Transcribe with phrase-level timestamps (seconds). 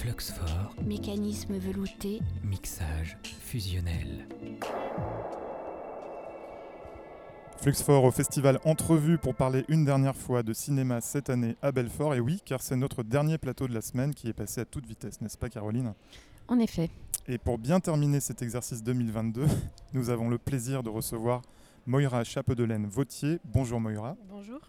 [0.00, 4.26] Fluxfort, Mécanisme velouté, mixage fusionnel.
[7.58, 12.14] Fluxfort au festival Entrevue pour parler une dernière fois de cinéma cette année à Belfort.
[12.14, 14.86] Et oui, car c'est notre dernier plateau de la semaine qui est passé à toute
[14.86, 15.92] vitesse, n'est-ce pas Caroline?
[16.48, 16.88] En effet.
[17.28, 19.44] Et pour bien terminer cet exercice 2022,
[19.92, 21.42] nous avons le plaisir de recevoir
[21.84, 23.38] Moira Chapedelène-Vautier.
[23.44, 24.16] Bonjour Moira.
[24.30, 24.60] Bonjour.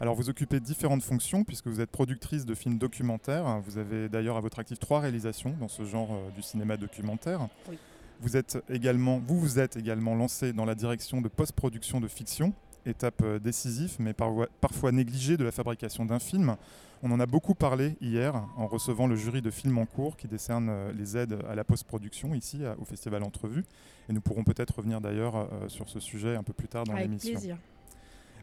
[0.00, 3.60] Alors vous occupez différentes fonctions puisque vous êtes productrice de films documentaires.
[3.66, 7.48] Vous avez d'ailleurs à votre actif trois réalisations dans ce genre euh, du cinéma documentaire.
[7.68, 7.76] Oui.
[8.20, 12.52] Vous êtes également, vous vous êtes également lancé dans la direction de post-production de fiction,
[12.86, 16.56] étape euh, décisive mais parfois, parfois négligée de la fabrication d'un film.
[17.02, 20.28] On en a beaucoup parlé hier en recevant le jury de films en cours qui
[20.28, 23.64] décerne euh, les aides à la post-production ici à- au Festival Entrevue.
[24.08, 27.04] Et nous pourrons peut-être revenir d'ailleurs sur ce sujet un peu plus tard dans Avec
[27.06, 27.32] l'émission.
[27.32, 27.56] plaisir.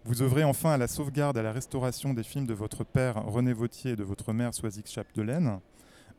[0.08, 3.26] Vous œuvrez enfin à la sauvegarde et à la restauration des films de votre père
[3.26, 5.60] René Vautier et de votre mère Soisic Chapdelaine.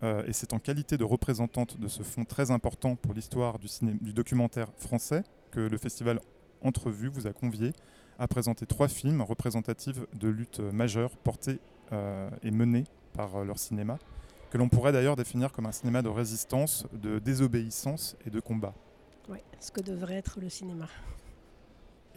[0.03, 3.69] Euh, et c'est en qualité de représentante de ce fonds très important pour l'histoire du,
[4.01, 6.19] du documentaire français que le festival
[6.63, 7.71] Entrevue vous a convié
[8.19, 11.61] à présenter trois films représentatifs de luttes majeures portées
[11.93, 13.99] euh, et menées par euh, leur cinéma,
[14.51, 18.75] que l'on pourrait d'ailleurs définir comme un cinéma de résistance, de désobéissance et de combat.
[19.29, 20.89] Ouais, ce que devrait être le cinéma.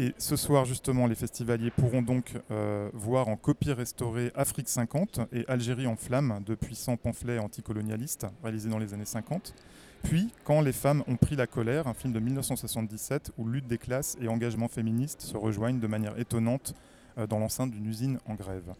[0.01, 5.19] Et ce soir, justement, les festivaliers pourront donc euh, voir en copie restaurée Afrique 50
[5.33, 9.53] et Algérie en flammes, de puissants pamphlets anticolonialistes réalisés dans les années 50.
[10.01, 13.77] Puis, Quand les femmes ont pris la colère, un film de 1977 où lutte des
[13.77, 16.75] classes et engagement féministe se rejoignent de manière étonnante
[17.17, 18.73] euh, dans l'enceinte d'une usine en grève.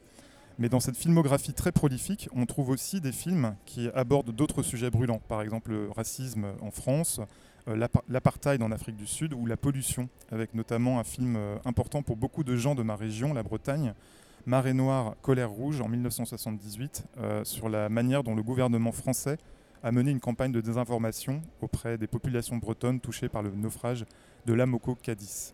[0.60, 4.90] Mais dans cette filmographie très prolifique, on trouve aussi des films qui abordent d'autres sujets
[4.92, 7.22] brûlants, par exemple le racisme en France,
[7.70, 11.56] euh, l'apa- l'apartheid en Afrique du Sud ou la pollution, avec notamment un film euh,
[11.64, 13.94] important pour beaucoup de gens de ma région, la Bretagne,
[14.46, 19.38] Marée Noire, Colère Rouge en 1978, euh, sur la manière dont le gouvernement français
[19.82, 24.06] a mené une campagne de désinformation auprès des populations bretonnes touchées par le naufrage
[24.46, 25.54] de l'Amoco Cadiz.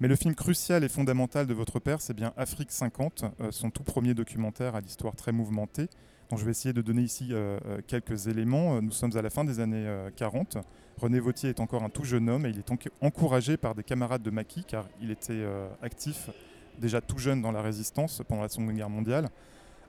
[0.00, 3.70] Mais le film crucial et fondamental de votre père, c'est bien Afrique 50, euh, son
[3.70, 5.88] tout premier documentaire à l'histoire très mouvementée,
[6.30, 8.82] dont je vais essayer de donner ici euh, euh, quelques éléments.
[8.82, 10.58] Nous sommes à la fin des années euh, 40.
[11.00, 13.82] René Vautier est encore un tout jeune homme et il est enc- encouragé par des
[13.84, 15.44] camarades de maquis, car il était
[15.82, 16.30] actif
[16.78, 19.28] déjà tout jeune dans la résistance pendant la Seconde Guerre mondiale,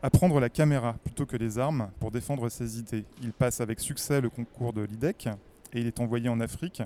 [0.04, 3.06] à prendre la caméra plutôt que les armes pour défendre ses idées.
[3.22, 5.28] Il passe avec succès le concours de l'IDEC
[5.74, 6.82] et il est envoyé en Afrique,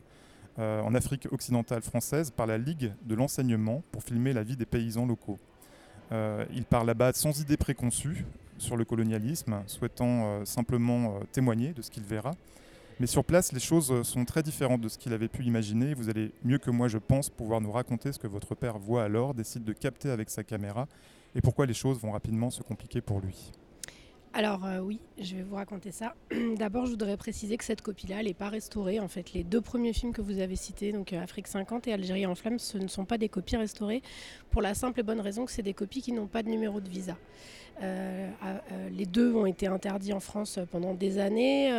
[0.60, 4.66] euh, en Afrique occidentale française, par la Ligue de l'enseignement pour filmer la vie des
[4.66, 5.40] paysans locaux.
[6.12, 8.26] Euh, il part là-bas sans idée préconçue
[8.58, 12.32] sur le colonialisme, souhaitant euh, simplement témoigner de ce qu'il verra.
[13.00, 15.94] Mais sur place, les choses sont très différentes de ce qu'il avait pu imaginer.
[15.94, 19.04] Vous allez mieux que moi, je pense, pouvoir nous raconter ce que votre père voit
[19.04, 20.88] alors, décide de capter avec sa caméra,
[21.36, 23.54] et pourquoi les choses vont rapidement se compliquer pour lui.
[24.34, 26.14] Alors euh, oui, je vais vous raconter ça.
[26.58, 29.00] D'abord, je voudrais préciser que cette copie-là, elle n'est pas restaurée.
[29.00, 31.94] En fait, les deux premiers films que vous avez cités, donc euh, Afrique 50 et
[31.94, 34.04] Algérie en flammes, ce ne sont pas des copies restaurées,
[34.52, 36.80] pour la simple et bonne raison que c'est des copies qui n'ont pas de numéro
[36.80, 37.18] de visa.
[37.82, 38.30] Euh,
[38.92, 41.72] les deux ont été interdits en France pendant des années,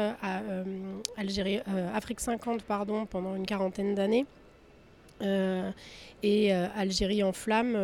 [1.94, 4.24] Afrique 50 pardon, pendant une quarantaine d'années,
[6.22, 7.76] et Algérie en flammes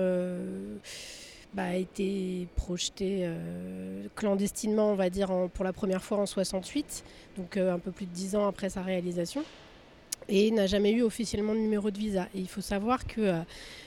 [1.57, 7.03] bah, a été projeté euh, clandestinement, on va dire, pour la première fois en 68,
[7.39, 9.43] donc euh, un peu plus de dix ans après sa réalisation,
[10.29, 12.29] et n'a jamais eu officiellement de numéro de visa.
[12.35, 13.41] Et il faut savoir que euh,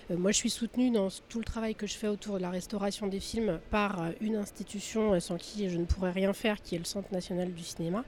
[0.10, 3.06] moi, je suis soutenue dans tout le travail que je fais autour de la restauration
[3.06, 6.86] des films par une institution sans qui je ne pourrais rien faire, qui est le
[6.86, 8.04] Centre national du cinéma.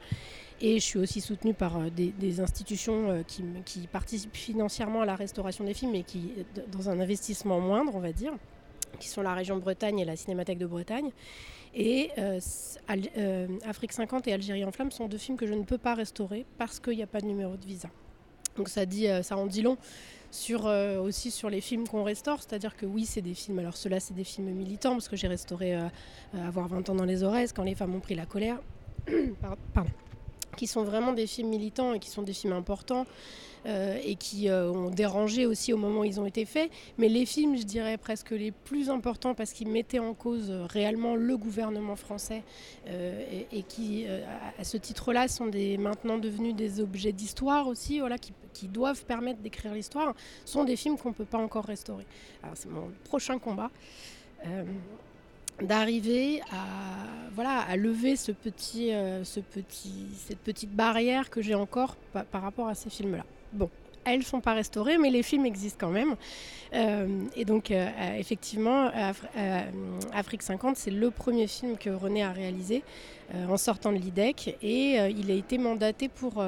[0.60, 5.76] Et je suis aussi soutenue par des, institutions qui, participent financièrement à la restauration des
[5.76, 6.32] films, mais qui,
[6.72, 8.34] dans un investissement moindre, on va dire
[9.00, 11.12] qui sont la région Bretagne et la Cinémathèque de Bretagne.
[11.74, 12.40] Et euh,
[13.18, 15.96] euh, Afrique 50 et Algérie en flammes sont deux films que je ne peux pas
[15.96, 17.90] restaurer parce qu'il n'y a pas de numéro de visa.
[18.58, 19.78] Donc ça, dit, euh, ça en dit long
[20.32, 24.00] sur, aussi sur les films qu'on restaure, c'est-à-dire que oui, c'est des films, alors ceux-là,
[24.00, 25.78] c'est des films militants, parce que j'ai restauré
[26.34, 28.58] Avoir 20 ans dans les oreilles, quand les femmes ont pris la colère,
[29.74, 29.92] Pardon.
[30.58, 33.06] Qui sont vraiment des films militants et qui sont des films importants
[34.04, 36.72] et qui euh, ont dérangé aussi au moment où ils ont été faits.
[36.98, 40.66] Mais les films, je dirais presque les plus importants parce qu'ils mettaient en cause euh,
[40.66, 42.44] réellement le gouvernement français
[42.88, 44.22] euh, et, qui, euh,
[44.58, 48.34] à, ce titre-là, sont maintenant devenus des objets d'histoire aussi, voilà, qui,
[48.68, 50.14] doivent permettre d'écrire l'histoire,
[50.46, 52.06] sont des films qu'on ne peut pas encore restaurer.
[52.44, 53.72] Alors c'est mon prochain combat.
[54.46, 54.64] Euh,
[55.62, 56.66] d'arriver à
[57.34, 62.90] voilà à lever euh, cette petite barrière que j'ai encore pa- par rapport à ces
[62.90, 63.70] films là bon
[64.04, 66.16] elles sont pas restaurées, mais les films existent quand même.
[67.36, 67.72] et donc,
[68.18, 68.90] effectivement,
[70.12, 72.82] Afrique 50, c'est le premier film que René a réalisé
[73.32, 74.58] en sortant de l'IDEC.
[74.64, 76.44] Et il a été mandaté pour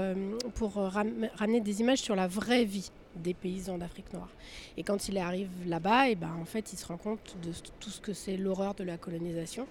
[1.35, 4.29] ramener des images sur la vraie vie des paysans d'Afrique noire.
[4.77, 7.51] Et quand il arrive là-bas, et eh ben, en fait, il se rend compte de
[7.79, 9.67] tout ce que c'est l'horreur de la colonisation.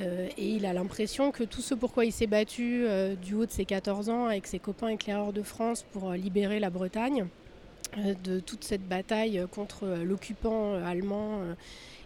[0.00, 3.46] Euh, et il a l'impression que tout ce pourquoi il s'est battu euh, du haut
[3.46, 7.26] de ses 14 ans avec ses copains éclaireurs de France pour euh, libérer la Bretagne,
[8.24, 11.40] de toute cette bataille contre l'occupant allemand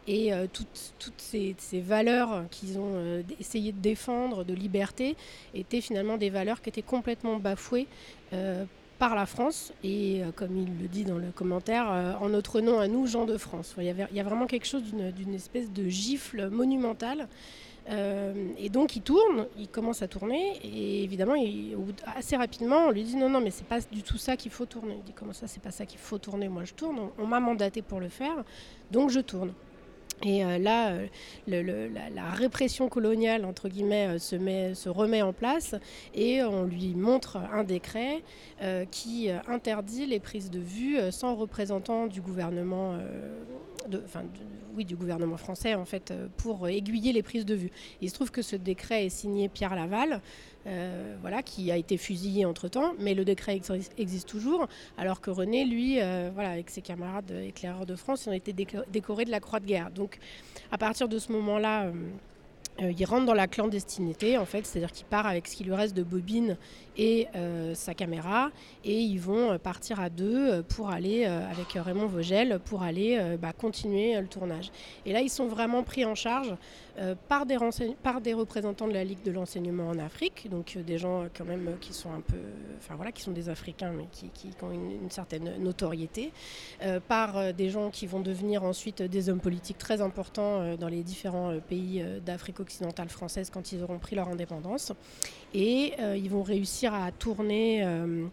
[0.06, 5.16] et toutes, toutes ces, ces, valeurs qu'ils ont essayé de défendre, de liberté,
[5.52, 7.88] étaient finalement des valeurs qui étaient complètement bafouées
[9.00, 12.61] par la France et, euh, comme il le dit dans le commentaire, euh, en notre
[12.61, 13.75] nom à nous, gens de France.
[13.79, 17.26] Il y, a vraiment quelque chose d'une espèce de gifle monumentale.
[17.88, 21.35] Euh, et donc il tourne, il commence à tourner, et évidemment,
[22.14, 24.67] assez rapidement, on lui dit non, non, mais c'est pas du tout ça qu'il faut
[24.67, 24.97] tourner.
[24.99, 27.41] Il dit comment ça, c'est pas ça qu'il faut tourner, moi je tourne, on m'a
[27.41, 28.44] mandaté pour le faire,
[28.91, 29.55] donc je tourne.
[30.25, 30.93] Et euh, là,
[31.49, 35.75] euh, la, répression coloniale, entre guillemets, euh, se, met, se, remet en place
[36.14, 38.22] et on lui montre un décret
[38.90, 42.99] qui interdit les prises de vue sans représentant du gouvernement,
[44.74, 47.70] oui, du gouvernement français, en fait, pour aiguiller les prises de vue.
[48.00, 50.20] Il se trouve que ce décret est signé Pierre Laval,
[50.66, 53.58] euh, voilà, qui a été fusillé entre-temps, mais le décret
[53.96, 54.68] existe toujours,
[54.98, 58.52] alors que René, lui, euh, voilà, avec ses camarades éclaireurs de France, ils ont été
[58.52, 59.90] décorés de la Croix de guerre.
[59.90, 60.18] Donc,
[60.70, 61.92] à partir de ce moment-là, euh,
[62.82, 65.74] euh, il rentre dans la clandestinité, en fait, c'est-à-dire qu'il part avec ce qui lui
[65.74, 66.56] reste de bobine
[66.96, 68.50] et euh, sa caméra,
[68.84, 73.52] et ils vont euh, partir à deux pour aller, avec Raymond Vogel, pour aller bah,
[73.52, 74.70] continuer le tournage.
[75.06, 76.54] Et là, ils sont vraiment pris en charge
[77.28, 77.56] par, des
[78.02, 81.76] par des représentants de la Ligue de l'enseignement en Afrique, donc des gens quand même
[81.81, 82.37] qui sont un peu,
[82.78, 86.32] enfin voilà, qui sont des Africains, mais qui, ont une, certaine notoriété,
[87.08, 91.58] par des gens qui vont devenir ensuite des hommes politiques très importants dans les différents
[91.60, 94.92] pays d'Afrique occidentale française quand ils auront pris leur indépendance.
[95.54, 98.26] Et euh, ils vont réussir à tourner euh,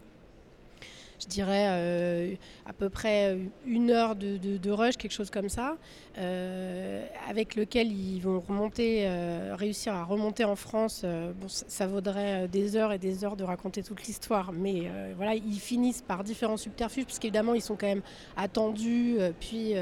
[1.20, 2.36] je dirais, euh,
[2.66, 5.78] à peu près une heure de, rush, quelque chose comme ça,
[6.18, 11.04] euh, avec lequel ils vont remonter, euh, réussir à remonter en France.
[11.04, 14.84] bon, ça, vaudrait des heures et des heures de raconter toute l'histoire, mais
[15.16, 18.04] voilà, ils finissent par différents subterfuges, parce qu'évidemment, ils sont quand même
[18.36, 19.74] attendus, puis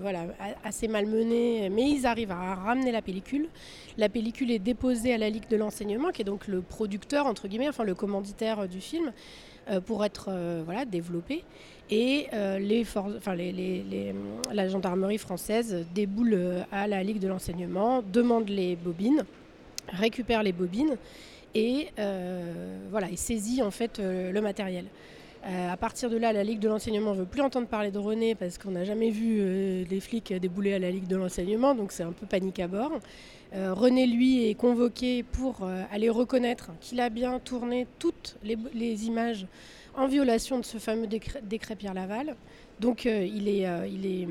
[0.00, 0.26] voilà,
[0.64, 3.48] assez malmenés, mais ils arrivent à ramener la pellicule.
[3.98, 7.48] La pellicule est déposée à la Ligue de l'enseignement, qui est donc le producteur, entre
[7.48, 9.12] guillemets, enfin le commanditaire du film.
[9.70, 11.44] Euh, pour être euh, voilà, développé.
[11.88, 14.12] Et euh, les enfin, les,
[14.52, 19.24] la gendarmerie française déboule à la Ligue de l'enseignement, demande les bobines,
[19.88, 20.96] récupère les bobines
[21.54, 21.88] et,
[22.90, 24.86] voilà, et saisit en fait le matériel.
[25.44, 28.34] à partir de là, la Ligue de l'enseignement ne veut plus entendre parler de René
[28.34, 32.04] parce qu'on n'a jamais vu les flics débouler à la Ligue de l'enseignement, donc c'est
[32.04, 32.92] un peu panique à bord.
[33.54, 39.06] Euh, René, lui, est convoqué pour euh, aller reconnaître qu'il a bien tourné toutes les,
[39.06, 39.46] images
[39.94, 42.34] en violation de ce fameux décret, Pierre Laval.
[42.80, 44.28] Donc euh, il est, il est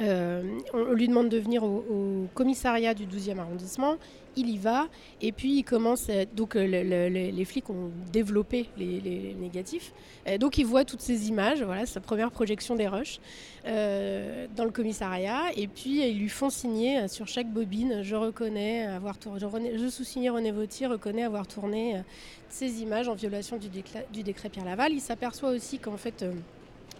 [0.00, 3.96] on lui demande de venir au, commissariat du 12e arrondissement
[4.36, 4.88] il y va,
[5.20, 9.92] et puis il commence, donc euh, les flics ont développé les, négatifs,
[10.26, 13.20] euh, donc il voit toutes ces images, voilà, sa première projection des rushs,
[13.66, 18.86] euh, dans le commissariat, et puis ils lui font signer sur chaque bobine, je reconnais
[18.86, 22.02] avoir tourné, je, sous-signe René Vautier, reconnais avoir tourné
[22.48, 23.68] ces images en violation du,
[24.12, 24.92] du décret Pierre Laval.
[24.92, 26.24] Il s'aperçoit aussi qu'en fait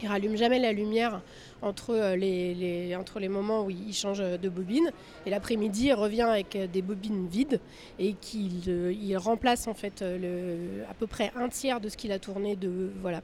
[0.02, 1.20] il rallume jamais la lumière
[1.62, 4.90] entre euh, les, entre les moments où il change de bobine.
[5.24, 7.60] Et l'après-midi, il revient avec euh, des bobines vides
[7.98, 12.12] et qu'il euh, il remplace en fait à peu près un tiers de ce qu'il
[12.12, 12.58] a tourné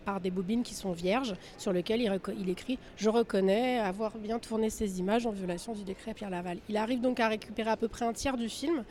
[0.04, 4.38] par des bobines qui sont vierges, sur lesquelles il, il, écrit Je reconnais avoir bien
[4.38, 6.58] tourné ces images en violation du décret Pierre Laval.
[6.68, 8.84] Il arrive donc à récupérer à peu près un tiers du film.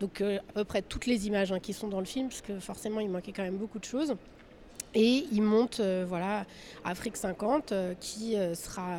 [0.00, 2.58] Donc à peu près toutes les images hein, qui sont dans le film, parce que
[2.58, 4.14] forcément il manquait quand même beaucoup de choses.
[4.94, 6.44] Et il monte euh, voilà,
[6.84, 8.98] Afrique 50 euh, qui euh, sera.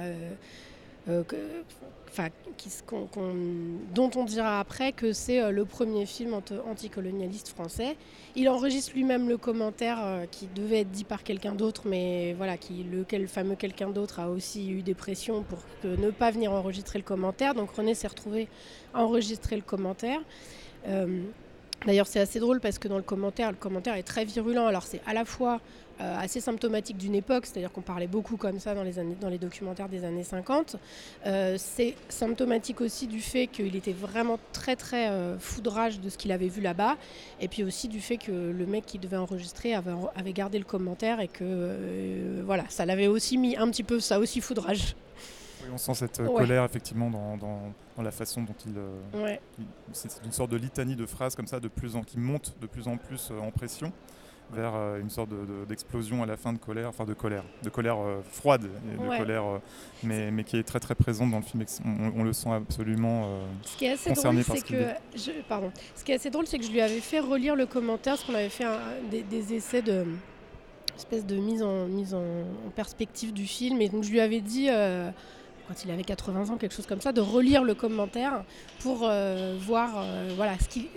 [3.93, 6.33] Dont on dira après que c'est le premier film
[6.67, 7.95] anticolonialiste français.
[8.35, 12.83] Il enregistre lui-même le commentaire qui devait être dit par quelqu'un d'autre, mais voilà, qui,
[12.83, 17.05] le fameux quelqu'un d'autre a aussi eu des pressions pour ne pas venir enregistrer le
[17.05, 17.53] commentaire.
[17.53, 18.47] Donc René s'est retrouvé
[18.95, 20.21] à enregistrer le commentaire.
[21.85, 24.65] D'ailleurs, c'est assez drôle parce que dans le commentaire, le commentaire est très virulent.
[24.65, 25.61] Alors, c'est à la fois
[26.01, 29.29] euh, assez symptomatique d'une époque, c'est-à-dire qu'on parlait beaucoup comme ça dans les, années, dans
[29.29, 30.75] les documentaires des années 50.
[31.25, 36.17] Euh, c'est symptomatique aussi du fait qu'il était vraiment très très euh, foudrage de ce
[36.17, 36.97] qu'il avait vu là-bas,
[37.39, 40.65] et puis aussi du fait que le mec qui devait enregistrer avait, avait gardé le
[40.65, 44.97] commentaire et que voilà, ça l'avait aussi mis un petit peu ça aussi foudrage.
[45.63, 48.75] Oui, on sent cette colère effectivement dans, dans, la façon dont il.
[49.93, 52.67] c'est une sorte de litanie de phrases comme ça, de plus en, qui monte de
[52.67, 53.93] plus en plus en pression
[54.51, 55.29] vers euh, une sorte
[55.67, 59.43] d'explosion à la fin de colère, enfin de colère, de colère euh, froide, de colère,
[59.43, 59.57] euh,
[60.03, 61.63] mais, mais, qui est très très présente dans le film.
[62.15, 64.85] On, le sent absolument ce qui est assez drôle, c'est que
[65.15, 65.71] je, pardon.
[65.95, 68.25] Ce qui est assez drôle, c'est que je lui avais fait relire le commentaire, parce
[68.25, 68.65] qu'on avait fait
[69.09, 70.05] des, essais de
[70.95, 74.67] espèce de mise en mise en, perspective du film, et donc je lui avais dit
[75.67, 78.43] quand il avait 80 ans, quelque chose comme ça, de relire le commentaire
[78.79, 79.09] pour
[79.59, 80.89] voir voilà, ce qui,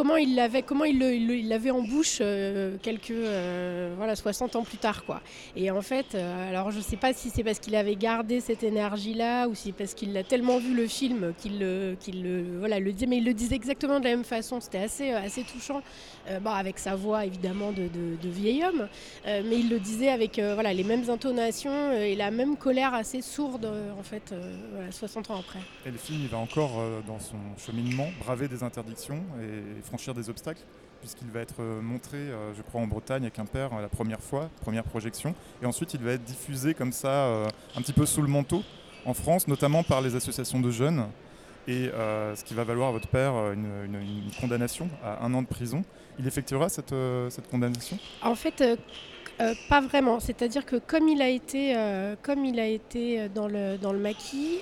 [0.00, 4.78] comment il l'avait, comment il, l'avait en bouche euh, quelques euh, voilà 60 ans plus
[4.78, 5.20] tard quoi.
[5.54, 8.62] Et en fait, euh, alors je sais pas si c'est parce qu'il avait gardé cette
[8.62, 11.66] énergie là ou si parce qu'il a tellement vu le film qu'il
[12.00, 14.58] qu'il voilà le disait, mais il le disait exactement de la même façon.
[14.60, 15.82] C'était assez assez touchant,
[16.40, 17.90] bon, avec sa voix évidemment de,
[18.30, 18.88] vieil homme,
[19.26, 23.70] mais il le disait avec voilà les mêmes intonations et la même colère assez sourde
[23.98, 24.34] en fait
[24.90, 25.58] 60 ans après.
[25.84, 30.30] Et le film il va encore dans son cheminement braver des interdictions et franchir des
[30.30, 30.62] obstacles,
[31.00, 34.20] puisqu'il va être euh, montré, euh, je crois, en Bretagne avec un père la première
[34.20, 38.06] fois, première projection, et ensuite il va être diffusé comme ça, euh, un petit peu
[38.06, 38.62] sous le manteau,
[39.04, 41.06] en France, notamment par les associations de jeunes,
[41.66, 41.90] et
[42.34, 45.84] ce qui va valoir à votre père une, condamnation à un an de prison.
[46.18, 46.94] Il effectuera cette,
[47.28, 47.96] cette condamnation?
[48.22, 48.64] En fait,
[49.68, 50.18] pas vraiment.
[50.18, 51.76] C'est-à-dire que comme il a été,
[52.22, 54.58] comme il a été dans, le, dans le maquis,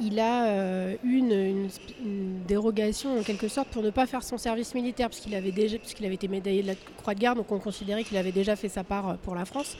[0.00, 1.68] il a euh, eu une,
[2.46, 6.04] dérogation en quelque sorte pour ne pas faire son service militaire puisqu'il avait déjà puisqu'il
[6.04, 8.68] avait été médaillé de la Croix de Garde donc on considérait qu'il avait déjà fait
[8.68, 9.76] sa part euh, pour la France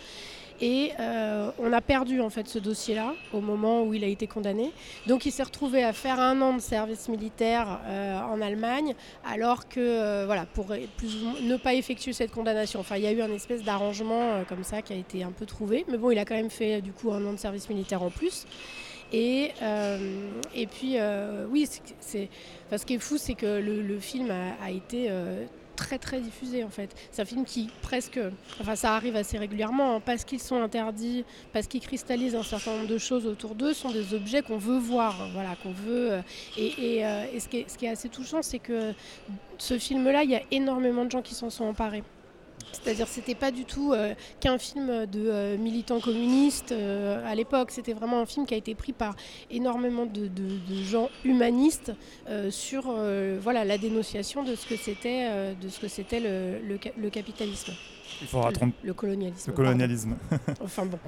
[0.60, 4.28] et euh, on a perdu en fait ce dossier-là au moment où il a été
[4.28, 4.70] condamné.
[5.08, 7.80] Donc il s'est retrouvé à faire un an de service militaire
[8.30, 12.78] en Allemagne, alors que voilà pour ne pas effectuer cette condamnation.
[12.78, 15.46] Enfin, il y a eu un espèce d'arrangement comme ça qui a été un peu
[15.46, 15.84] trouvé.
[15.88, 18.10] Mais bon, il a quand même fait du coup un an de service militaire en
[18.10, 18.46] plus.
[19.12, 21.68] Et, euh, et puis, euh, oui,
[22.00, 22.28] c'est,
[22.74, 25.44] ce qui est fou, c'est que le, film a, été euh,
[25.76, 26.94] très très diffusé en fait.
[27.10, 28.18] C'est un film qui presque,
[28.60, 32.72] enfin ça arrive assez régulièrement, hein, parce qu'ils sont interdits, parce qu'ils cristallisent un certain
[32.72, 36.22] nombre de choses autour d'eux, sont des objets qu'on veut voir, voilà, qu'on veut.
[36.56, 38.92] et, et, ce, qui est, ce, qui est, assez touchant, c'est que
[39.58, 42.02] ce film-là, il y a énormément de gens qui s'en sont emparés.
[42.72, 47.70] C'est-à-dire c'était pas du tout euh, qu'un film de euh, militants communistes euh, à l'époque,
[47.70, 49.14] c'était vraiment un film qui a été pris par
[49.50, 50.30] énormément de,
[50.84, 51.92] gens humanistes
[52.50, 52.92] sur
[53.40, 57.72] voilà, la dénonciation de ce que c'était de ce que c'était le, le, capitalisme.
[58.20, 59.50] Il faudra le, attendre le colonialisme.
[59.50, 60.16] Le colonialisme.
[60.60, 60.98] enfin bon.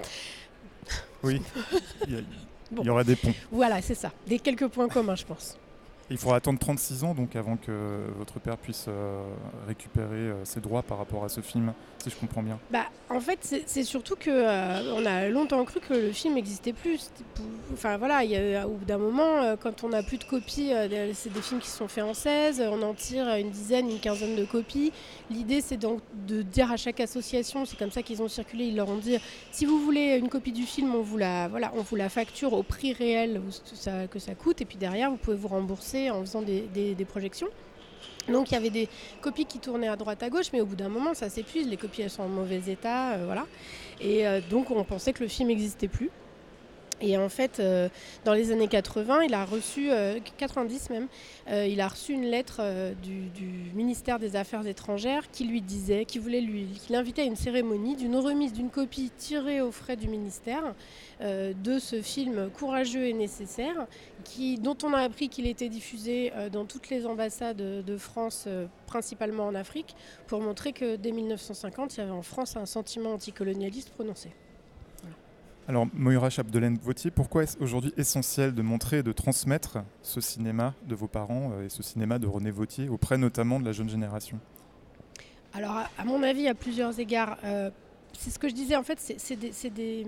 [1.22, 1.40] Oui,
[2.08, 2.24] il y,
[2.78, 3.34] il y aura des ponts.
[3.50, 4.12] Voilà, c'est ça.
[4.26, 5.58] Des quelques points communs, je pense.
[6.10, 7.72] Il faudra attendre 36 ans donc avant que
[8.18, 9.24] votre père puisse euh,
[9.66, 11.72] récupérer euh, ses droits par rapport à ce film,
[12.04, 12.58] si je comprends bien.
[12.70, 16.72] Bah, en fait, c'est surtout que euh, on a longtemps cru que le film n'existait
[16.72, 17.10] plus.
[17.72, 20.72] Enfin voilà, il y a, au bout d'un moment, quand on n'a plus de copies,
[21.14, 24.36] c'est des films qui sont faits en 16, on en tire une dizaine, une quinzaine
[24.36, 24.92] de copies.
[25.30, 28.76] L'idée, c'est donc de dire à chaque association, c'est comme ça qu'ils ont circulé, ils
[28.76, 29.18] leur ont dit
[29.50, 32.52] si vous voulez une copie du film, on vous la, voilà, on vous la facture
[32.52, 33.40] au prix réel
[34.10, 37.48] que ça coûte, et puis derrière, vous pouvez vous rembourser en faisant des, projections.
[38.28, 38.88] Donc il y avait des
[39.20, 41.76] copies qui tournaient à droite à gauche, mais au bout d'un moment ça s'épuise, les
[41.76, 43.46] copies elles sont en mauvais état, euh, voilà.
[44.00, 46.10] Et euh, donc on pensait que le film n'existait plus.
[47.00, 47.88] Et en fait, euh,
[48.24, 49.90] dans les années 80, il a reçu,
[50.38, 51.08] 90 même,
[51.50, 52.62] il a reçu une lettre
[53.02, 53.30] du,
[53.74, 57.96] ministère des Affaires étrangères qui lui disait, qui voulait lui, qui l'invitait à une cérémonie
[57.96, 60.74] d'une remise d'une copie tirée aux frais du ministère
[61.20, 63.86] de ce film courageux et nécessaire,
[64.60, 68.66] dont on a appris qu'il était diffusé euh, dans toutes les ambassades de France, euh,
[68.86, 69.94] principalement en Afrique,
[70.26, 74.30] pour montrer que dès 1950, il y avait en France un sentiment anticolonialiste prononcé.
[75.66, 80.94] Alors, Moira Chapdelaine-Vautier, pourquoi est-ce aujourd'hui essentiel de montrer et de transmettre ce cinéma de
[80.94, 84.38] vos parents euh, et ce cinéma de René Vautier auprès notamment de la jeune génération?
[85.54, 87.38] Alors, à mon avis, à plusieurs égards,
[88.12, 90.06] c'est ce que je disais, en fait, c'est des,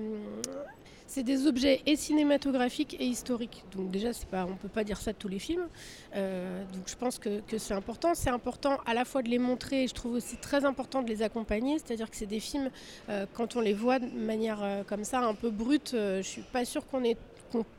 [1.07, 3.65] c'est des objets et cinématographiques et historiques.
[3.75, 5.67] Donc déjà, pas, on ne peut pas dire ça de tous les films.
[6.15, 8.15] Euh, donc je pense que, c'est important.
[8.15, 11.09] C'est important à la fois de les montrer et je trouve aussi très important de
[11.09, 11.79] les accompagner.
[11.79, 12.71] C'est-à-dire que c'est des films,
[13.09, 16.23] euh, quand on les voit de manière euh, comme ça, un peu brute, je ne
[16.23, 17.17] suis pas sûre qu'on ait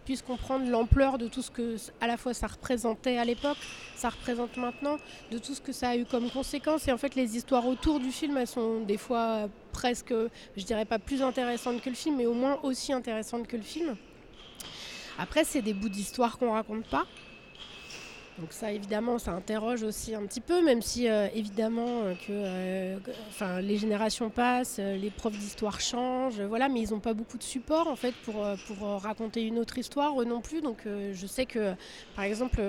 [0.05, 3.57] puisse comprendre l'ampleur de tout ce que à la fois ça représentait à l'époque,
[3.95, 4.97] ça représente maintenant,
[5.31, 6.87] de tout ce que ça a eu comme conséquence.
[6.87, 10.13] Et en fait, les histoires autour du film, elles sont des fois presque,
[10.55, 13.63] je dirais pas plus intéressantes que le film, mais au moins aussi intéressantes que le
[13.63, 13.95] film.
[15.17, 17.05] Après, c'est des bouts d'histoire qu'on raconte pas.
[18.39, 22.29] Donc ça, évidemment, ça interroge aussi un petit peu, même si euh, évidemment euh, que,
[22.29, 22.97] euh,
[23.29, 27.43] enfin, les générations passent, les profs d'histoire changent, voilà, mais ils n'ont pas beaucoup de
[27.43, 30.61] support en fait pour, pour raconter une autre histoire eux non plus.
[30.61, 31.73] Donc je sais que,
[32.15, 32.61] par exemple,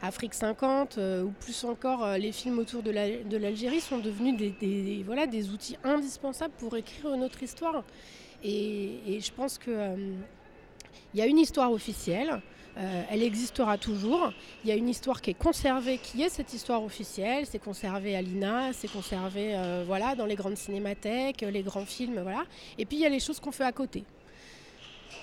[0.00, 5.50] Afrique 50 ou plus encore, les films autour de l'Algérie sont devenus des, voilà, des
[5.50, 7.82] outils indispensables pour écrire une autre histoire.
[8.44, 9.96] Et, et je pense que
[11.14, 12.40] il y a une histoire officielle.
[12.76, 14.32] Euh, elle existera toujours.
[14.64, 17.46] Il y a une histoire qui est conservée, qui est cette histoire officielle.
[17.46, 22.20] C'est conservé à l'INA, c'est conservé euh, voilà, dans les grandes cinémathèques, les grands films.
[22.22, 22.44] Voilà.
[22.78, 24.04] Et puis il y a les choses qu'on fait à côté.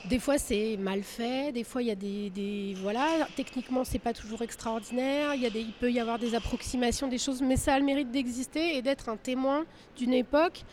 [0.09, 4.13] Des fois c'est mal fait, des fois il y a des, voilà, techniquement c'est pas
[4.13, 7.55] toujours extraordinaire, il, y a des, il peut y avoir des approximations des choses, mais
[7.55, 9.63] ça a le mérite d'exister et d'être un témoin
[9.97, 10.63] d'une époque.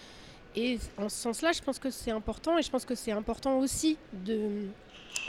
[0.56, 3.58] Et en ce sens-là, je pense que c'est important et je pense que c'est important
[3.58, 4.68] aussi de,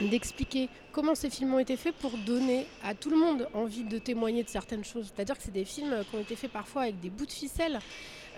[0.08, 3.98] d'expliquer comment ces films ont été faits pour donner à tout le monde envie de
[3.98, 5.12] témoigner de certaines choses.
[5.14, 7.78] C'est-à-dire que c'est des films qui ont été faits parfois avec des bouts de ficelle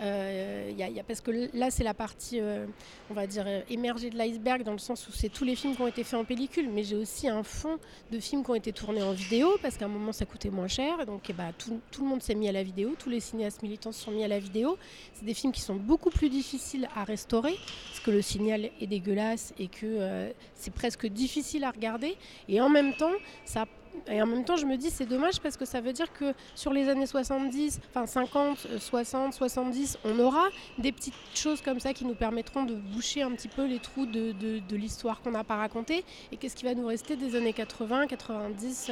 [0.02, 2.66] euh, y a, parce que là, c'est la partie, euh,
[3.10, 5.82] on va dire, émergée de l'iceberg, dans le sens où c'est tous les films qui
[5.82, 7.78] ont été faits en pellicule, mais j'ai aussi un fond
[8.10, 10.68] de films qui ont été tournés en vidéo, parce qu'à un moment, ça coûtait moins
[10.68, 13.20] cher, donc eh ben, tout, tout, le monde s'est mis à la vidéo, tous les
[13.20, 14.76] cinéastes militants se sont mis à la vidéo.
[15.14, 17.54] C'est des films qui sont beaucoup plus difficiles à restaurer,
[17.88, 22.16] parce que le signal est dégueulasse et que euh, c'est presque difficile à regarder,
[22.48, 23.12] et en même temps,
[23.44, 23.66] ça
[24.08, 26.34] et en même temps, je me dis c'est dommage parce que ça veut dire que
[26.54, 31.92] sur les années 70, enfin 50, 60, 70, on aura des petites choses comme ça
[31.92, 35.44] qui nous permettront de boucher un petit peu les trous de, de, l'histoire qu'on n'a
[35.44, 36.04] pas racontée.
[36.32, 38.90] Et qu'est-ce qui va nous rester des années 80, 90,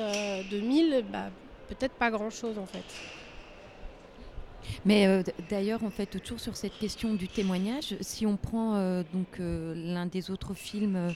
[0.50, 1.30] 2000 bah,
[1.68, 2.84] Peut-être pas grand-chose en fait.
[4.84, 9.02] Mais euh, d'ailleurs, en fait, toujours sur cette question du témoignage, si on prend euh,
[9.12, 11.14] donc euh, l'un des autres films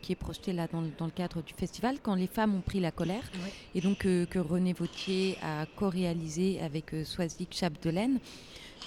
[0.00, 2.90] qui est projeté là dans, le cadre du festival, quand les femmes ont pris la
[2.90, 3.30] colère,
[3.74, 8.18] et donc que René Vautier a co-réalisé avec Swazik Chapdelaine.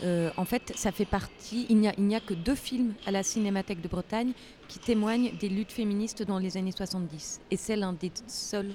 [0.02, 1.68] en fait, ça fait partie.
[1.70, 4.32] Il n'y a, a, que deux films à la Cinémathèque de Bretagne
[4.68, 7.42] qui témoignent des luttes féministes dans les années 70.
[7.52, 8.74] Et c'est l'un des seuls.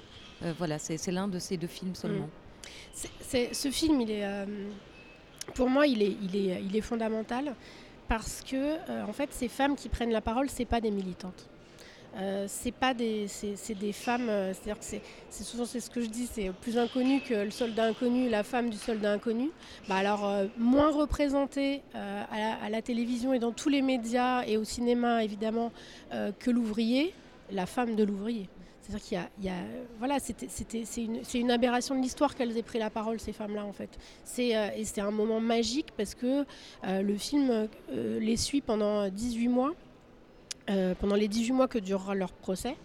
[0.58, 2.28] voilà, c'est l'un de ces deux films seulement.
[2.92, 4.24] C'est ce film, il est
[5.54, 7.54] pour moi, il est, il est, il est fondamental
[8.08, 11.48] parce que, euh, en fait, ces femmes qui prennent la parole, c'est pas des militantes.
[12.18, 15.02] Euh, c'est pas des, c'est, des femmes, euh, c'est-à-dire que c'est,
[15.44, 18.70] souvent c'est ce que je dis, c'est plus inconnu que le soldat inconnu, la femme
[18.70, 19.50] du soldat inconnu.
[19.86, 25.24] Bah alors moins représentée à la, télévision et dans tous les médias et au cinéma
[25.24, 25.72] évidemment
[26.10, 27.12] que l'ouvrier,
[27.50, 28.48] la femme de l'ouvrier.
[28.86, 29.54] C'est-à-dire qu'il y a,
[29.98, 33.72] voilà, c'était, c'est, une, aberration de l'histoire qu'elles aient pris la parole, ces femmes-là, en
[33.72, 33.90] fait.
[34.24, 36.44] C'est, euh, et c'est un moment magique parce que
[36.84, 39.72] euh, le film euh, les suit pendant 18 mois,
[41.00, 42.76] pendant les 18 mois que durera leur procès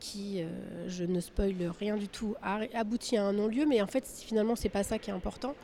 [0.00, 0.42] qui,
[0.88, 4.68] je ne spoil rien du tout, aboutit à un non-lieu, mais en fait, finalement, c'est
[4.68, 5.54] pas ça qui est important.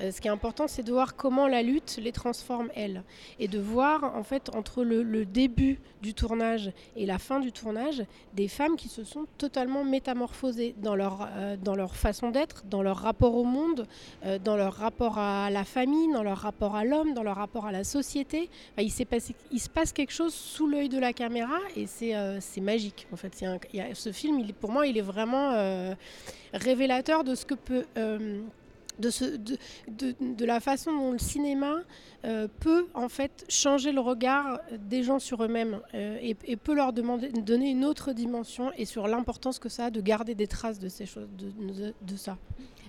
[0.00, 3.02] Euh, ce qui est important, c'est de voir comment la lutte les transforme, elles.
[3.38, 8.04] Et de voir, en fait, entre le, début du tournage et la fin du tournage,
[8.34, 12.82] des femmes qui se sont totalement métamorphosées dans leur, euh, dans leur façon d'être, dans
[12.82, 13.86] leur rapport au monde,
[14.24, 17.66] euh, dans leur rapport à la famille, dans leur rapport à l'homme, dans leur rapport
[17.66, 18.50] à la société.
[18.78, 18.92] il,
[19.52, 23.06] il se passe quelque chose sous l'œil de la caméra et c'est magique.
[23.12, 23.34] En fait,
[23.94, 25.52] ce film, il, pour moi, il est vraiment
[26.52, 27.84] révélateur de ce que peut
[28.98, 29.58] de, ce, de,
[30.20, 31.82] de, la façon dont le cinéma
[32.24, 36.92] euh, peut en fait changer le regard des gens sur eux-mêmes euh, et, peut leur
[36.92, 40.78] demander, donner une autre dimension et sur l'importance que ça a de garder des traces
[40.78, 42.38] de ces choses, de ça.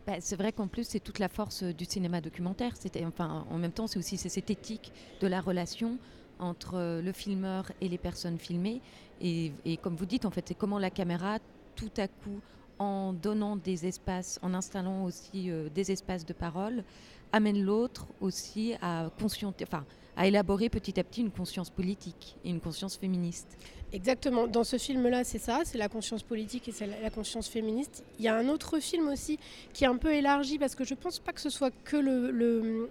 [0.05, 2.75] Bah, c'est vrai qu'en plus c'est toute la force du cinéma documentaire.
[2.77, 5.97] C'était, enfin, en même temps c'est aussi cette éthique de la relation
[6.39, 8.81] entre le filmeur et les personnes filmées.
[9.21, 11.39] Et, comme vous dites, en fait, c'est comment la caméra
[11.75, 12.39] tout à coup
[12.79, 16.83] en donnant des espaces, en installant aussi euh, des espaces de parole,
[17.31, 19.83] amène l'autre aussi à, enfin,
[20.15, 23.57] à élaborer petit à petit une conscience politique et une conscience féministe.
[23.93, 24.47] Exactement.
[24.47, 28.03] Dans ce film-là, c'est ça, c'est la conscience politique et c'est la conscience féministe.
[28.19, 29.39] Il y a un autre film aussi
[29.71, 31.95] qui est un peu élargi parce que je ne pense pas que ce soit que
[31.95, 32.89] le, le,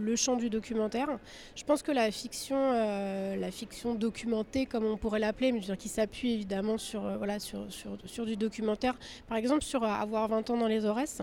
[0.00, 1.08] le, champ du documentaire.
[1.54, 5.88] Je pense que la fiction, euh, la fiction documentée, comme on pourrait l'appeler, mais qui
[5.88, 8.96] s'appuie évidemment sur, euh, voilà, sur, sur, sur, du documentaire,
[9.28, 11.22] par exemple sur Avoir 20 ans dans les Aurès.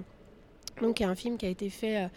[0.82, 2.10] Donc, un film qui a été fait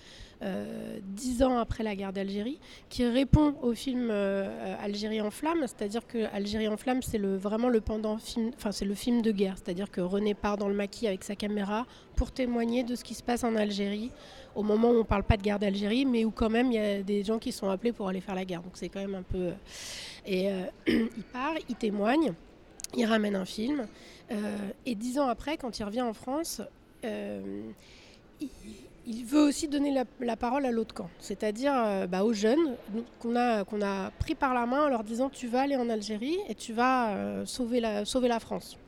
[0.44, 2.59] euh, dix ans après la guerre d'Algérie,
[2.90, 7.37] qui répond au film euh, Algérie en flammes, c'est-à-dire que Algérie en flammes, c'est le,
[7.37, 10.68] vraiment le pendant film, enfin c'est le film de guerre, c'est-à-dire que René part dans
[10.68, 14.11] le maquis avec sa caméra pour témoigner de ce qui se passe en Algérie,
[14.55, 16.74] au moment où on ne parle pas de guerre d'Algérie, mais où quand même il
[16.74, 18.61] y a des gens qui sont appelés pour aller faire la guerre.
[18.61, 19.38] Donc c'est quand même un peu...
[19.38, 19.55] Euh,
[20.27, 20.50] et
[20.87, 22.35] il part, il témoigne,
[22.94, 23.87] il ramène un film,
[24.85, 26.61] et dix ans après, quand il revient en France,
[29.07, 32.76] il veut aussi donner la, parole à l'autre camp, c'est-à-dire euh, bah, aux jeunes
[33.20, 36.54] qu'on a, pris par la main en leur disant tu vas aller en Algérie et
[36.54, 38.78] tu vas euh, sauver, la, sauver la France.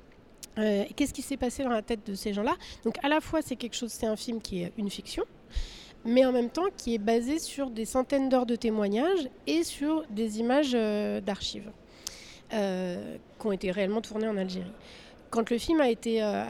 [0.58, 2.56] Euh, qu'est-ce qui s'est passé dans la tête de ces gens-là?
[2.84, 5.24] Donc à la fois c'est quelque chose, c'est un film qui est une fiction,
[6.04, 10.04] mais en même temps qui est basé sur des centaines d'heures de témoignages et sur
[10.08, 10.72] des images
[11.22, 11.70] d'archives
[12.48, 14.72] qui ont été réellement tournées en Algérie.
[15.30, 16.44] Quand le film a été, euh,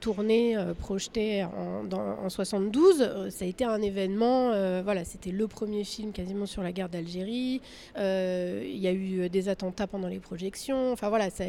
[0.00, 4.50] tourné, euh, projeté en, dans, 72, euh, ça a été un événement.
[4.82, 7.60] voilà, c'était le premier film quasiment sur la guerre d'Algérie.
[7.96, 10.92] Il y a eu des attentats pendant les projections.
[10.92, 11.44] Enfin voilà, ça,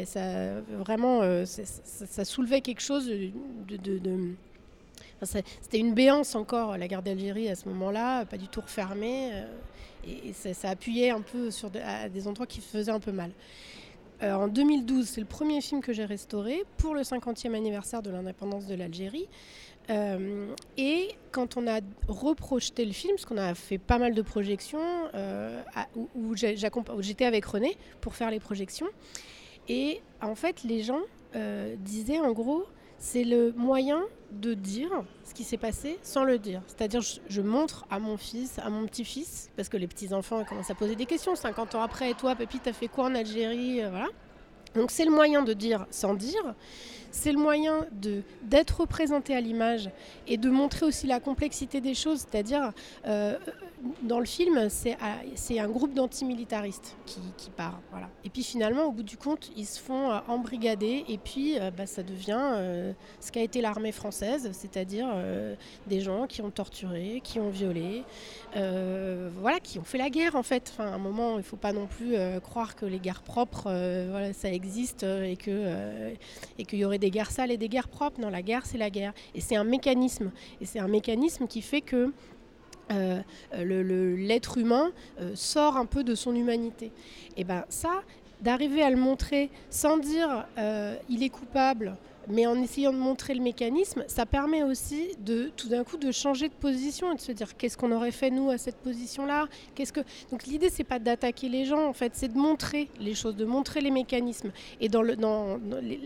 [0.78, 3.10] vraiment, ça, soulevait quelque chose
[5.62, 9.30] c'était une béance encore, la guerre d'Algérie à ce moment-là, pas du tout refermée.
[10.06, 13.30] et, ça, appuyait un peu sur à des endroits qui faisaient un peu mal.
[14.22, 18.10] Euh, en 2012, c'est le premier film que j'ai restauré pour le 50e anniversaire de
[18.10, 19.28] l'indépendance de l'Algérie.
[19.88, 24.22] Euh, et quand on a reprojeté le film, parce qu'on a fait pas mal de
[24.22, 24.80] projections,
[25.14, 25.62] euh,
[26.14, 28.88] où, j'étais avec René pour faire les projections,
[29.68, 31.02] et en fait les gens
[31.80, 32.64] disaient en gros,
[32.98, 34.90] c'est le moyen de dire
[35.24, 36.62] ce qui s'est passé sans le dire.
[36.66, 40.74] C'est-à-dire, je, montre à mon fils, à mon petit-fils, parce que les petits-enfants commencent à
[40.74, 41.34] poser des questions.
[41.34, 44.08] 50 ans après, toi, Pépi, t'as fait quoi en Algérie euh, Voilà.
[44.74, 46.54] Donc, c'est le moyen de dire sans dire
[47.16, 49.90] c'est le moyen de d'être représenté à l'image
[50.26, 52.20] et de montrer aussi la complexité des choses.
[52.20, 52.72] C'est-à-dire,
[53.06, 53.38] euh,
[54.02, 54.96] dans le film, c'est
[55.58, 57.80] un groupe d'antimilitaristes qui, qui, part.
[57.90, 58.08] Voilà.
[58.24, 61.70] Et puis finalement, au bout du compte, ils se font euh, embrigader et puis euh,
[61.70, 65.08] bah, ça devient ce qu'a été l'armée française, c'est-à-dire
[65.86, 68.04] des gens qui ont torturé, qui ont violé,
[68.54, 70.72] voilà, qui ont fait la guerre en fait.
[70.72, 73.64] Enfin, à un moment, il ne faut pas non plus croire que les guerres propres,
[74.10, 75.76] voilà, ça existe et qu'il
[76.58, 78.20] et qu'il y aurait des des guerres sales et des guerres propres.
[78.20, 79.12] Non, la guerre, c'est la guerre.
[79.36, 80.32] Et c'est un mécanisme.
[80.60, 82.12] Et c'est un mécanisme qui fait que
[82.90, 84.90] euh, l'être humain
[85.20, 86.90] euh, sort un peu de son humanité.
[87.36, 88.02] Et bien ça,
[88.40, 91.96] d'arriver à le montrer sans dire euh, il est coupable,
[92.28, 96.10] mais en essayant de montrer le mécanisme, ça permet aussi de tout d'un coup de
[96.10, 99.46] changer de position et de se dire qu'est-ce qu'on aurait fait nous à cette position-là?
[99.74, 103.14] Qu'est-ce que donc l'idée c'est pas d'attaquer les gens en fait, c'est de montrer les
[103.14, 104.50] choses, de montrer les mécanismes.
[104.80, 106.00] Et dans le dans, les,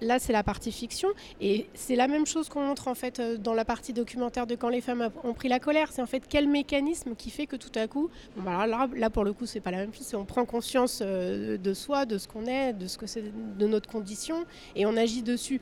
[0.00, 1.08] Là, c'est la partie fiction.
[1.40, 4.54] Et c'est la même chose qu'on montre en fait euh, dans la partie documentaire de
[4.54, 5.92] Quand les femmes ont pris la colère.
[5.92, 9.32] C'est en fait quel mécanisme qui fait que tout à coup, bah, là, pour le
[9.32, 10.14] coup, c'est pas la même chose.
[10.14, 13.66] On prend conscience euh, de soi, de ce qu'on est, de ce que c'est de
[13.66, 15.60] notre condition, et on agit dessus.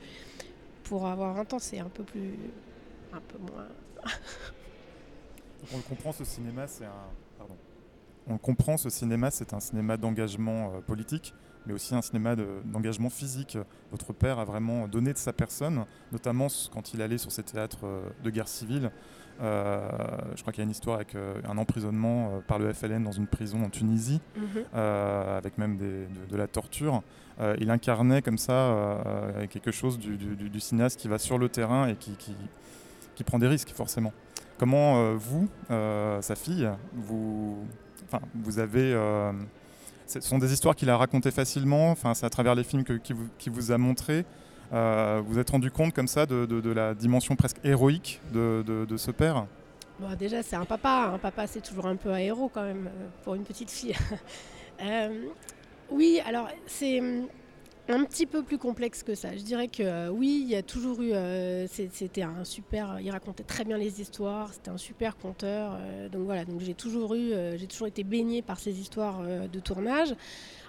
[0.84, 2.34] Pour avoir un temps, c'est un peu plus,
[3.12, 3.66] un peu moins.
[5.72, 7.46] on le comprend, ce cinéma, c'est un.
[8.30, 11.32] On comprend, ce cinéma, c'est un cinéma d'engagement euh, politique
[11.66, 13.58] mais aussi un cinéma d'engagement physique.
[13.90, 17.84] Votre père a vraiment donné de sa personne, notamment quand il allait sur ces théâtres
[17.84, 18.90] euh, de guerre civile.
[19.40, 19.88] Euh,
[20.34, 23.12] je crois qu'il y a une histoire avec euh, un emprisonnement par le FLN dans
[23.12, 24.64] une prison en Tunisie, mhm.
[24.74, 27.02] avec même de, la torture.
[27.60, 28.98] il incarnait comme ça
[29.50, 32.16] quelque chose du, cinéaste qui va sur le terrain et qui,
[33.14, 34.12] qui, prend des risques, forcément.
[34.58, 37.64] Comment vous, sa fille, vous,
[38.34, 38.94] vous avez
[40.08, 43.52] ce sont des histoires qu'il a racontées facilement, enfin, c'est à travers les films qu'il
[43.52, 44.24] vous, a montrés.
[44.72, 49.46] Euh, vous êtes rendu compte comme ça de, la dimension presque héroïque de, ce père?
[50.00, 51.10] Bon, Déjà, c'est un papa.
[51.14, 53.94] Un papa, c'est toujours un peu un héros quand même euh, pour une petite fille.
[54.80, 55.24] Euh,
[55.90, 57.02] oui, alors c'est
[57.88, 59.34] un petit peu plus complexe que ça.
[59.34, 61.12] Je dirais que euh, oui, il y a toujours eu.
[61.12, 63.00] Euh, c'était un super.
[63.00, 64.52] Il racontait très bien les histoires.
[64.52, 65.76] C'était un super conteur.
[65.78, 66.44] Euh, donc voilà.
[66.44, 67.32] Donc j'ai toujours eu.
[67.56, 70.14] j'ai toujours été baignée par ces histoires de tournage.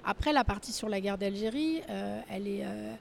[0.03, 2.93] Après, la partie sur la guerre d'Algérie, euh, elle est, euh,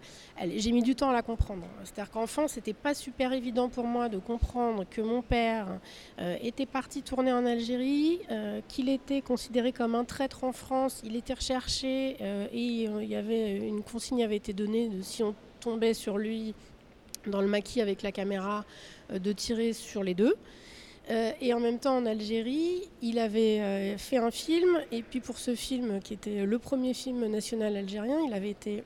[0.56, 1.64] j'ai mis du temps à la comprendre.
[1.84, 5.68] C'est-à-dire qu'enfant, c'était pas super évident pour moi de comprendre que mon père
[6.18, 8.20] euh, était parti tourner en Algérie,
[8.68, 13.56] qu'il était considéré comme un traître en France, il était recherché et il y avait
[13.56, 16.54] une consigne avait été donnée de si on tombait sur lui
[17.26, 18.64] dans le maquis avec la caméra,
[19.12, 20.34] de tirer sur les deux.
[21.10, 24.78] Euh, et en même temps, en Algérie, il avait euh, fait un film.
[24.92, 28.84] Et puis pour ce film, qui était le premier film national algérien, il avait été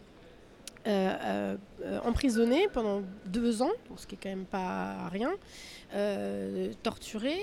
[2.04, 5.30] emprisonné pendant deux ans, ce qui est quand même pas rien,
[6.82, 7.36] torturé.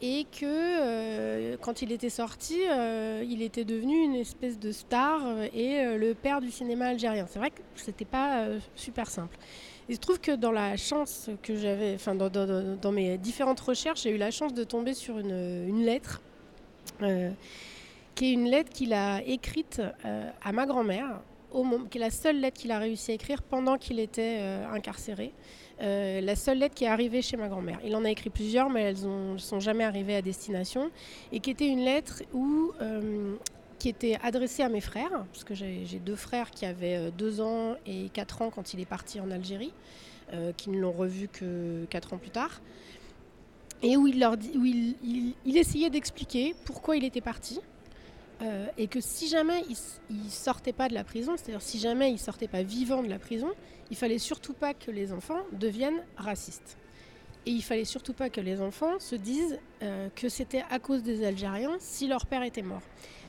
[0.00, 2.56] et que quand il était sorti,
[3.28, 5.20] il était devenu une espèce de star
[5.52, 7.26] et le père du cinéma algérien.
[7.28, 9.36] C'est vrai que c'était pas super simple.
[9.92, 14.10] Il se trouve que dans la chance que j'avais, enfin dans, mes différentes recherches, j'ai
[14.12, 16.22] eu la chance de tomber sur une, lettre,
[17.02, 17.30] euh,
[18.14, 21.20] qui est une lettre qu'il a écrite euh, à ma grand-mère,
[21.90, 25.34] qui est la seule lettre qu'il a réussi à écrire pendant qu'il était euh, incarcéré.
[25.78, 27.78] la seule lettre qui est arrivée chez ma grand-mère.
[27.84, 30.90] Il en a écrit plusieurs, mais elles ne sont jamais arrivées à destination.
[31.32, 32.72] Et qui était une lettre où
[33.82, 37.42] qui était adressé à mes frères, parce que j'ai deux frères qui avaient 2 euh,
[37.42, 39.72] ans et 4 ans quand il est parti en Algérie,
[40.32, 42.62] euh, qui ne l'ont revu que 4 ans plus tard,
[43.82, 47.58] et où il, essayait d'expliquer pourquoi il était parti,
[48.42, 49.64] euh, et que si jamais
[50.10, 53.08] il ne sortait pas de la prison, c'est-à-dire si jamais il sortait pas vivant de
[53.08, 53.50] la prison,
[53.90, 56.78] il fallait surtout pas que les enfants deviennent racistes.
[57.46, 59.58] Et il fallait surtout pas que les enfants se disent
[60.14, 62.82] que c'était à cause des Algériens si leur père était mort.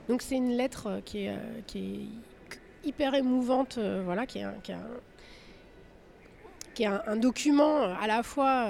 [0.10, 4.40] Donc c'est une lettre euh, qui est, euh, qui est hyper émouvante, euh, voilà, qui
[4.40, 4.44] est
[6.86, 8.68] un, document à la fois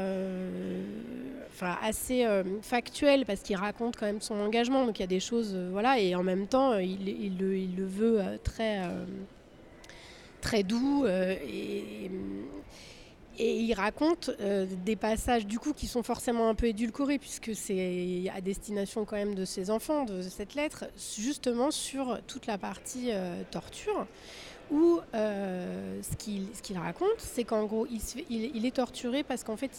[1.82, 2.28] assez
[2.62, 5.98] factuel parce qu'il raconte quand même son engagement, donc il y a des choses, voilà,
[6.00, 8.84] et en même temps il, le, veut très,
[10.64, 12.12] doux et
[13.40, 18.26] il raconte euh, des passages du coup qui sont forcément un peu édulcorés puisque c'est
[18.36, 20.86] à destination quand même de ses enfants de cette lettre,
[21.18, 24.06] justement sur toute la partie euh, torture
[24.72, 27.86] où euh, ce qu'il raconte, c'est qu'en gros,
[28.30, 29.72] il, est torturé parce qu'en fait,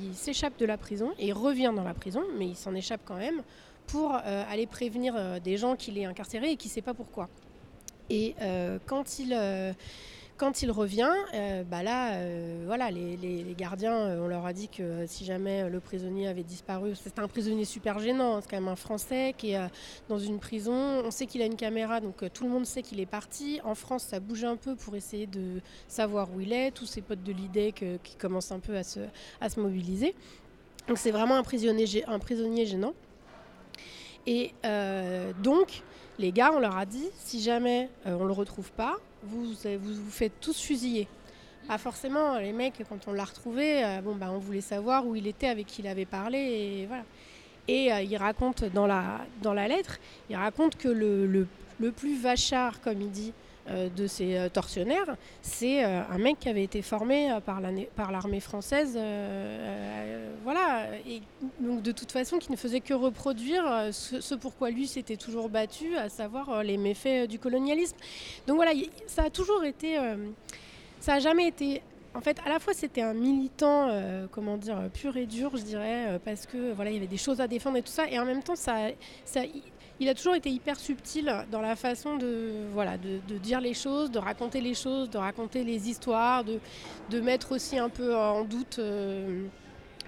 [0.00, 3.16] il s'échappe de la prison et revient dans la prison, mais il s'en échappe quand
[3.16, 3.42] même
[3.88, 7.28] pour aller prévenir des gens qu'il est incarcéré et qui ne sait pas pourquoi.
[8.08, 8.36] Et
[8.86, 9.34] quand il
[10.38, 14.68] quand il revient, euh, bah là, euh, voilà, les, gardiens, euh, on leur a dit
[14.68, 18.56] que si jamais le prisonnier avait disparu, c'était un prisonnier super gênant, hein, c'est quand
[18.56, 19.68] même un Français qui est
[20.08, 21.02] dans une prison.
[21.04, 23.60] On sait qu'il a une caméra, donc tout le monde sait qu'il est parti.
[23.64, 26.70] En France, ça bouge un peu pour essayer de savoir où il est.
[26.70, 30.14] Tous ses potes de l'idée qui commencent un peu à se, mobiliser.
[30.86, 32.94] Donc c'est vraiment un prisonnier, un prisonnier gênant.
[34.26, 34.52] Et
[35.42, 35.82] donc,
[36.20, 40.10] les gars, on leur a dit, si jamais on ne le retrouve pas, vous, vous
[40.10, 41.08] faites tous fusiller.
[41.68, 45.14] Ah forcément, les mecs, quand on l'a retrouvé, euh, bon, bah, on voulait savoir où
[45.14, 47.04] il était, avec qui il avait parlé, et voilà.
[47.66, 49.98] Et euh, il raconte dans la, dans la lettre,
[50.30, 51.46] il raconte que le, le,
[51.78, 53.32] le plus vachard, comme il dit,
[53.68, 57.60] de ces tortionnaires, c'est un mec qui avait été formé par
[58.12, 58.98] l'armée française,
[60.44, 61.20] voilà, et
[61.60, 65.48] donc de toute façon qui ne faisait que reproduire ce, ce pourquoi lui s'était toujours
[65.48, 67.96] battu, à savoir les méfaits du colonialisme.
[68.46, 68.72] Donc voilà,
[69.06, 69.98] ça a toujours été,
[71.00, 71.82] ça a jamais été
[72.14, 73.90] en fait, à la fois, c'était un militant,
[74.32, 77.40] comment dire, pur et dur, je dirais, parce que voilà, il y avait des choses
[77.40, 78.88] à défendre et tout ça, et en même temps, ça,
[80.00, 84.10] il a toujours été hyper subtil dans la façon de, voilà, de, dire les choses,
[84.10, 86.60] de raconter les choses, de raconter les histoires, de,
[87.10, 89.46] de mettre aussi un peu en doute euh,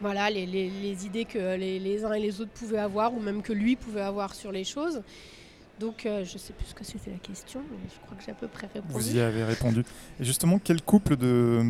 [0.01, 3.53] voilà, les, les, idées que les, uns et les autres pouvaient avoir, ou même que
[3.53, 5.03] lui pouvait avoir sur les choses.
[5.79, 8.23] Donc euh, je ne sais plus ce que c'était la question, mais je crois que
[8.23, 8.93] j'ai à peu près répondu.
[8.93, 9.83] Vous y avez répondu.
[10.21, 11.63] Et justement, quel couple de,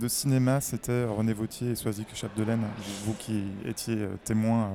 [0.00, 2.62] de cinéma c'était René Vautier et Soisy Chapdelaine,
[3.04, 4.70] vous qui étiez euh, témoin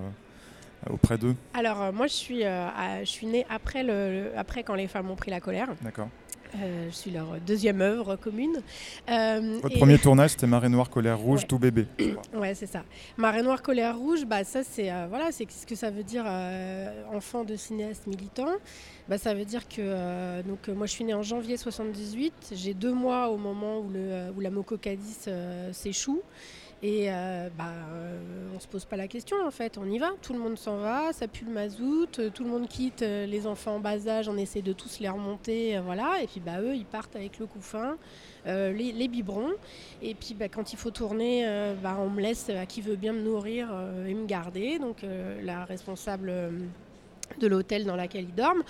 [0.90, 2.68] auprès d'eux Alors, euh, moi, je suis, euh,
[3.02, 5.70] je suis née après, le, après quand les femmes ont pris la colère.
[5.82, 6.10] D'accord.
[6.56, 8.64] Euh, je suis leur deuxième œuvre commune.
[9.08, 11.86] Votre premier tournage, c'était Marée Noire, Colère Rouge, tout bébé.
[12.34, 12.84] ouais, c'est ça.
[13.18, 16.26] Marée Noire, Colère Rouge, bah, ça, c'est voilà, c'est ce que ça veut dire
[17.14, 18.50] enfant de cinéaste militant.
[19.08, 22.54] Bah, ça veut dire que donc, moi, je suis née en janvier 78.
[22.56, 25.30] J'ai deux mois au moment où, le, où la Mococadis
[25.72, 26.24] s'échoue.
[26.82, 28.18] Et euh, bah, euh,
[28.56, 30.78] on se pose pas la question en fait, on y va, tout le monde s'en
[30.78, 34.30] va, ça pue le mazout, euh, tout le monde quitte, les enfants en bas âge,
[34.30, 37.48] on essaie de tous les remonter, voilà, et puis bah, eux ils partent avec le
[37.48, 37.98] couffin,
[38.46, 39.52] les, biberons,
[40.02, 41.46] et puis bah, quand il faut tourner,
[41.84, 43.70] bah, on me laisse à qui veut bien me nourrir
[44.08, 45.06] et me garder, donc
[45.44, 46.32] la responsable
[47.42, 48.64] de l'hôtel dans laquelle ils dorment.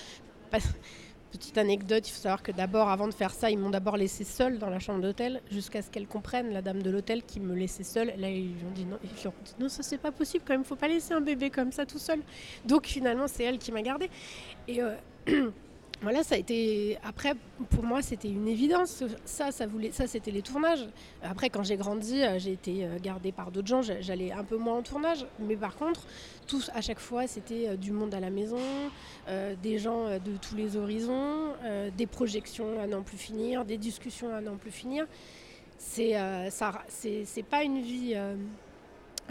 [1.32, 4.24] Petite anecdote, il faut savoir que d'abord, avant de faire ça, ils m'ont d'abord laissé
[4.24, 7.54] seule dans la chambre d'hôtel jusqu'à ce qu'elle comprenne, la dame de l'hôtel, qui me
[7.54, 8.14] laissait seule.
[8.18, 10.64] Là, ils ont dit non, ils ont dit, non ça c'est pas possible quand même,
[10.64, 12.20] faut pas laisser un bébé comme ça tout seul.
[12.66, 14.10] Donc finalement, c'est elle qui m'a gardée.
[14.68, 14.96] Et euh,
[16.02, 16.98] voilà, ça a été.
[17.04, 17.34] Après,
[17.72, 19.04] pour moi, c'était une évidence.
[19.26, 20.88] Ça, ça voulait, ça, c'était les tournages.
[21.22, 23.82] Après, quand j'ai grandi, euh, j'ai été euh, gardée par d'autres gens.
[23.82, 26.06] J'allais un peu moins en tournage, mais par contre,
[26.48, 28.58] tous à chaque fois, c'était euh, du monde à la maison,
[29.62, 31.54] des gens de tous les horizons,
[31.96, 35.06] des projections à n'en plus finir, des discussions à n'en plus finir.
[35.78, 36.14] C'est,
[36.50, 38.16] ça, c'est pas une vie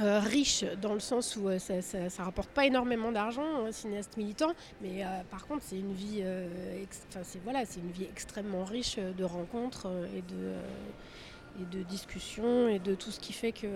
[0.00, 4.52] euh, riche dans le sens où euh, ça, rapporte pas énormément d'argent, un cinéaste militant,
[4.80, 6.22] mais euh, par contre c'est une vie,
[8.14, 13.66] extrêmement riche de rencontres et de discussions et de tout ce qui fait que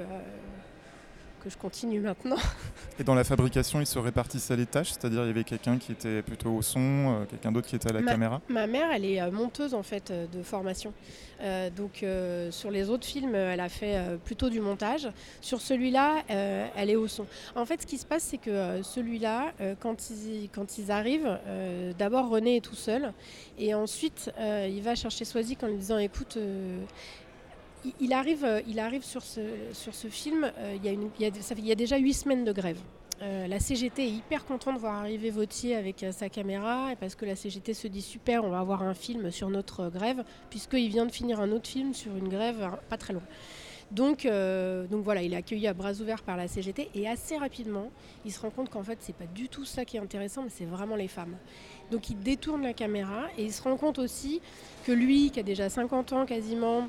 [1.42, 2.36] que je continue maintenant.
[2.98, 5.92] Et dans la fabrication, ils se répartissaient les tâches, c'est-à-dire il y avait quelqu'un qui
[5.92, 9.04] était plutôt au son, euh, quelqu'un d'autre qui était à la caméra Ma mère, elle
[9.04, 10.92] est euh, monteuse en fait euh, de formation.
[11.76, 12.04] donc
[12.50, 15.08] sur les autres films, elle a fait plutôt du montage.
[15.40, 17.26] Sur celui-là, elle est au son.
[17.56, 21.36] En fait, ce qui se passe, c'est que celui-là, quand, ils, quand ils arrivent,
[21.98, 23.12] d'abord René est tout seul,
[23.58, 26.38] et ensuite il va chercher Swazik en lui disant écoute,
[28.00, 29.40] il arrive, euh, il arrive sur, ce,
[30.08, 32.78] film, euh, il, y a déjà huit semaines de grève.
[33.20, 37.24] Euh, la CGT est hyper contente de voir arriver Vautier avec sa caméra parce que
[37.24, 41.06] la CGT se dit super, on va avoir un film sur notre grève, puisqu'il vient
[41.06, 43.22] de finir un autre film sur une grève pas très loin.
[43.92, 47.90] Donc, donc voilà, il est accueilli à bras ouverts par la CGT et assez rapidement,
[48.24, 50.50] il se rend compte qu'en fait, c'est pas du tout ça qui est intéressant, mais
[50.50, 51.36] c'est vraiment les femmes.
[51.90, 54.40] Donc il détourne la caméra et il se rend compte aussi
[54.84, 56.88] que lui, qui a déjà 50 ans quasiment,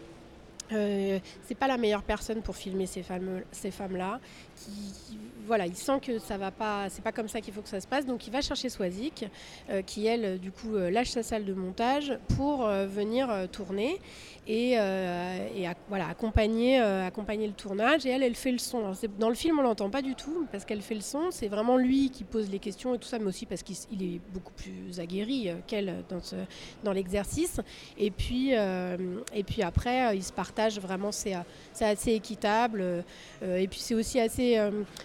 [0.72, 4.20] euh, c'est pas la meilleure personne pour filmer ces femmes, ces femmes-là.
[4.66, 7.68] Qui, voilà, il sent que ça va pas, c'est pas comme ça qu'il faut que
[7.68, 8.06] ça se passe.
[8.06, 9.26] Donc il va chercher Swazik,
[9.70, 14.00] euh, qui elle, du coup, euh, lâche sa salle de montage pour venir tourner
[14.48, 14.78] et,
[15.90, 18.06] voilà, accompagner, accompagner le tournage.
[18.06, 18.94] Et elle, elle fait le son.
[19.20, 21.32] dans le film, on l'entend pas du tout parce qu'elle fait le son.
[21.32, 24.22] C'est vraiment lui qui pose les questions et tout ça, mais aussi parce qu'il est
[24.34, 26.22] beaucoup plus aguerri qu'elle dans,
[26.84, 27.60] dans l'exercice.
[27.98, 31.36] Et puis, et puis après, il se partent vraiment, c'est
[31.82, 33.04] assez équitable.
[33.44, 34.53] Euh, et puis c'est aussi assez, euh,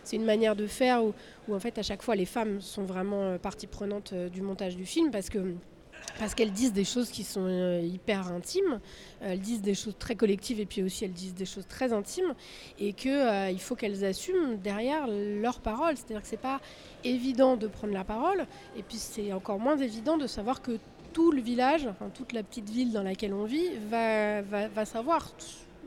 [0.05, 1.15] c'est une manière de faire où,
[1.55, 4.87] en fait à chaque fois les femmes sont vraiment euh, partie prenante du montage du
[4.87, 5.55] film parce que
[6.19, 7.49] parce qu'elles disent des choses qui sont
[7.83, 8.81] hyper intimes,
[9.21, 12.35] elles disent des choses très collectives et puis aussi elles disent des choses très intimes
[12.79, 15.97] et qu'il il faut qu'elles assument derrière leurs paroles.
[15.97, 16.61] C'est-à-dire que c'est pas
[17.05, 20.79] évident de prendre la parole et puis c'est encore moins évident de savoir que
[21.13, 25.33] tout le village, toute la petite ville dans laquelle on vit, va, savoir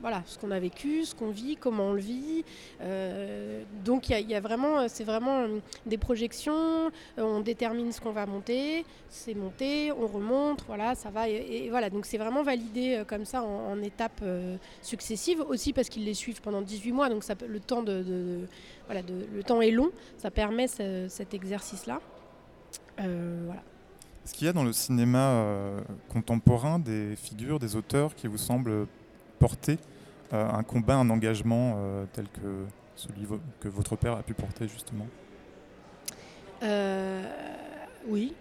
[0.02, 2.44] voilà, ce qu'on a vécu, ce qu'on vit, comment on le vit.
[2.82, 6.88] Euh, donc il y, a vraiment, c'est vraiment euh, des projections,
[7.18, 11.30] euh, on détermine ce qu'on va monter, c'est monté, on remonte, voilà, ça va.
[11.30, 14.24] Et, voilà, donc c'est vraiment validé comme ça en, étapes
[14.82, 18.48] successives, aussi parce qu'ils les suivent pendant 18 mois, donc ça, le, temps de,
[18.86, 22.02] voilà, le temps est long, ça permet cet exercice-là.
[22.98, 23.64] voilà.
[24.24, 28.38] Est-ce qu'il y a dans le cinéma euh, contemporain des figures, des auteurs qui vous
[28.38, 28.88] semblent
[29.41, 29.80] porter
[30.34, 33.27] euh, un combat, un engagement euh, tel que celui
[33.60, 35.08] que votre père a pu porter justement?
[38.08, 38.34] Oui,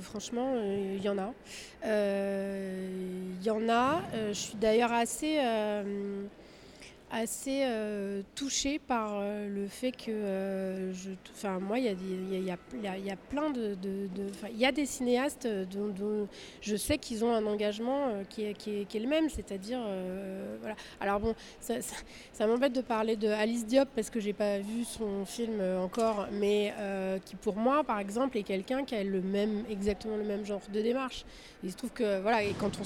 [0.00, 1.32] franchement, il y en a.
[1.84, 4.00] Il y en a.
[4.28, 5.38] je suis d'ailleurs assez
[7.10, 11.92] assez euh, touchée par euh, le fait que euh, je enfin moi il y a,
[11.92, 13.76] y, y, y a, plein de
[14.50, 16.28] il y a des cinéastes dont,
[16.60, 19.28] je sais qu'ils ont un engagement qui est, qui, est, le même.
[19.28, 19.80] C'est-à-dire
[20.60, 20.76] voilà.
[21.00, 25.24] Alors bon ça, m'embête de parler de Alice Diop parce que j'ai pas vu son
[25.24, 26.72] film encore mais
[27.24, 30.62] qui pour moi par exemple est quelqu'un qui a le même exactement le même genre
[30.72, 31.24] de démarche.
[31.62, 32.84] Il se trouve que voilà et quand on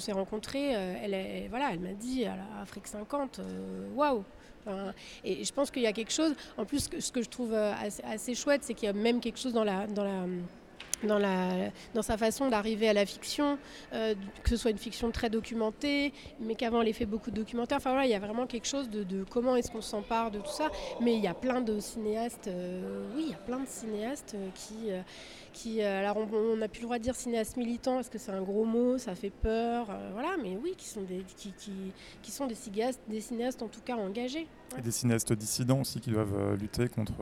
[0.00, 4.24] s'est rencontrés elle, voilà elle m'a dit à l'Afrique 50 euh, waouh
[5.24, 7.72] et je pense qu'il y a quelque chose, en plus, ce que je trouve euh,
[8.04, 10.26] assez, chouette, c'est qu'il y a même quelque chose dans la, dans la,
[11.02, 13.58] dans, la, dans sa façon d'arriver à la fiction,
[13.92, 17.36] euh, que ce soit une fiction très documentée, mais qu'avant elle ait fait beaucoup de
[17.36, 17.78] documentaires.
[17.78, 20.52] Enfin voilà, il y a vraiment quelque chose de, comment est-ce qu'on s'empare de tout
[20.52, 20.70] ça.
[21.00, 22.48] Mais il y a plein de cinéastes,
[23.16, 24.90] oui, il y a plein de cinéastes qui
[25.52, 28.32] qui, euh, alors on n'a plus le droit de dire cinéaste militant parce que c'est
[28.32, 31.72] un gros mot, ça fait peur, euh, voilà, mais oui, qui sont des, qui, qui,
[32.22, 34.46] qui sont des cinéastes, des cinéastes en tout cas engagés.
[34.78, 37.12] Et des cinéastes dissidents aussi qui doivent euh, lutter contre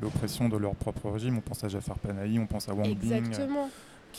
[0.00, 1.38] l'oppression de leur propre régime.
[1.38, 3.68] On pense à Jafar Panahi, on pense à Wang Exactement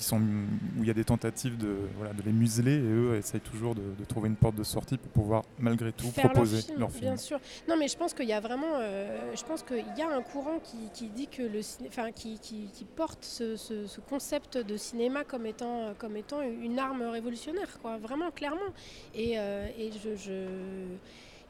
[0.04, 3.40] sont, où il y a des tentatives de, voilà, de les museler et eux essayent
[3.42, 7.18] toujours de, trouver une porte de sortie pour pouvoir malgré tout proposer leur film, Bien
[7.18, 7.40] sûr.
[7.68, 10.22] Non, mais je pense qu'il y a vraiment, euh, je pense qu'il y a un
[10.22, 14.78] courant qui, qui dit que le, enfin, qui, qui, qui porte ce, ce, concept de
[14.78, 18.72] cinéma comme étant, comme étant une arme révolutionnaire, quoi, vraiment clairement.
[19.14, 20.48] Et, euh, et je, je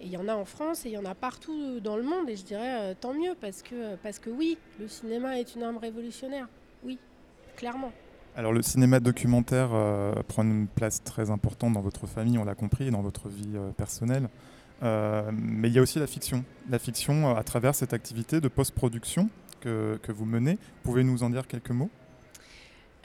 [0.01, 2.29] il y en a en France et il y en a partout dans le monde
[2.29, 5.63] et je dirais euh, tant mieux parce que, parce que oui, le cinéma est une
[5.63, 6.47] arme révolutionnaire.
[6.83, 6.99] Oui,
[7.55, 7.91] clairement.
[8.37, 12.55] Alors le cinéma documentaire euh, prend une place très importante dans votre famille, on l'a
[12.55, 14.27] compris, et dans votre vie euh, personnelle.
[14.83, 16.43] Euh, mais il y a aussi la fiction.
[16.69, 19.29] La fiction à travers cette activité de post-production
[19.61, 20.57] que, que vous menez.
[20.83, 21.89] Pouvez nous en dire quelques mots?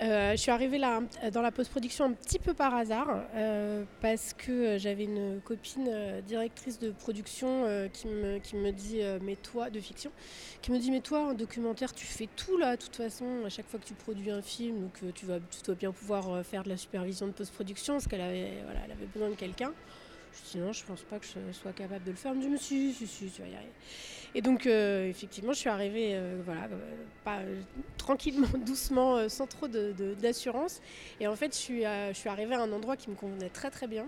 [0.02, 4.32] Euh, je suis arrivée là dans la post-production un petit peu par hasard euh, parce
[4.32, 9.68] que j'avais une copine euh, directrice de production qui, me, qui me dit mais toi
[9.68, 10.10] de fiction
[10.62, 13.50] qui me dit mais toi en documentaire tu fais tout là de toute façon à
[13.50, 16.62] chaque fois que tu produis un film donc tu vas tu dois bien pouvoir faire
[16.62, 19.72] de la supervision de post-production parce qu'elle avait voilà, elle avait besoin de quelqu'un.
[20.32, 22.32] Je dis non, je pense pas que je sois capable de le faire.
[22.32, 23.72] Elle me dit mais si, si, si, tu vas y arriver.
[24.34, 26.68] Et donc, euh, effectivement, je suis arrivée euh, voilà,
[27.28, 27.60] euh,
[27.96, 30.80] tranquillement, doucement, sans trop d'assurance.
[31.18, 33.70] Et en fait, je suis, je suis arrivée à un endroit qui me convenait très
[33.70, 34.06] très bien.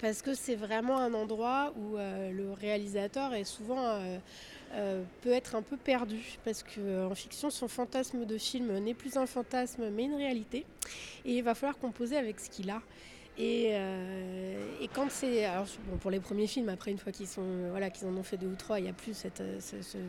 [0.00, 4.00] Parce que c'est vraiment un endroit où le réalisateur est souvent
[5.22, 9.26] peut être un peu perdu parce qu'en fiction, son fantasme de film n'est plus un
[9.26, 10.66] fantasme mais une réalité.
[11.24, 12.82] Et il va falloir composer avec ce qu'il a.
[13.36, 15.48] Et, euh, et, quand c'est.
[15.88, 18.78] Bon, pour les premiers films, après, une fois qu'ils en ont fait deux ou trois,
[18.78, 19.58] il n'y a plus euh,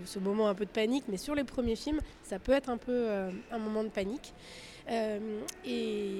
[0.06, 1.06] ce, moment un peu de panique.
[1.08, 4.34] Mais sur les premiers films, ça peut être un peu euh, un moment de panique.
[5.66, 6.12] Et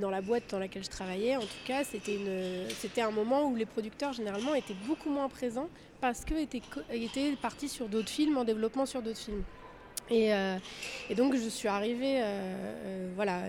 [0.00, 3.66] dans la boîte dans laquelle je travaillais, en tout cas, c'était, un moment où les
[3.66, 5.68] producteurs, généralement, étaient beaucoup moins présents
[6.00, 9.42] parce qu'ils étaient partis sur d'autres films, en développement sur d'autres films.
[10.10, 10.58] Et, euh,
[11.08, 13.40] et, donc je suis arrivée euh, euh, voilà,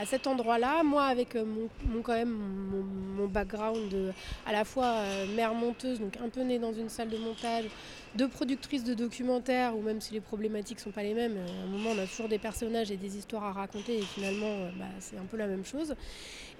[0.00, 1.68] à, cet endroit-là, moi avec mon,
[2.02, 4.10] quand même mon, background de,
[4.46, 5.02] à la fois
[5.36, 7.66] mère monteuse, donc un peu née dans une salle de montage,
[8.14, 11.64] de productrice de documentaires, ou même si les problématiques ne sont pas les mêmes, à
[11.64, 14.86] un moment on a toujours des personnages et des histoires à raconter et finalement bah,
[15.00, 15.94] c'est un peu la même chose.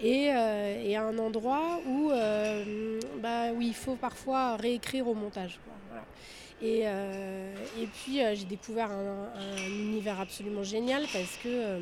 [0.02, 2.10] Et, à un endroit où,
[3.22, 5.58] bah, où il faut parfois réécrire au montage.
[6.62, 11.80] Et, euh, et puis euh, j'ai découvert un, un, univers absolument génial parce que euh,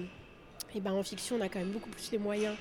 [0.75, 2.55] et ben, en fiction on a quand même beaucoup plus les moyens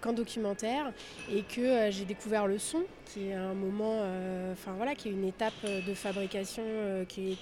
[0.00, 0.92] qu'en documentaire.
[1.32, 4.02] Et que j'ai découvert le son qui est un moment,
[4.50, 6.64] enfin voilà, qui est une étape de fabrication
[7.06, 7.38] qui,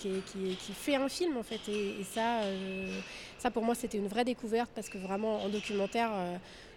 [0.74, 1.60] fait un film en fait.
[1.70, 2.42] Et, et ça,
[3.38, 6.10] ça pour moi c'était une vraie découverte parce que vraiment en documentaire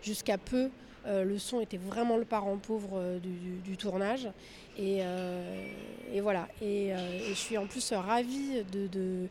[0.02, 0.70] jusqu'à peu
[1.08, 4.28] euh, le son était vraiment le parent pauvre euh, du, tournage.
[4.78, 5.66] Et, euh,
[6.22, 6.48] voilà.
[6.62, 6.92] Et,
[7.28, 9.28] je suis en plus ravie de,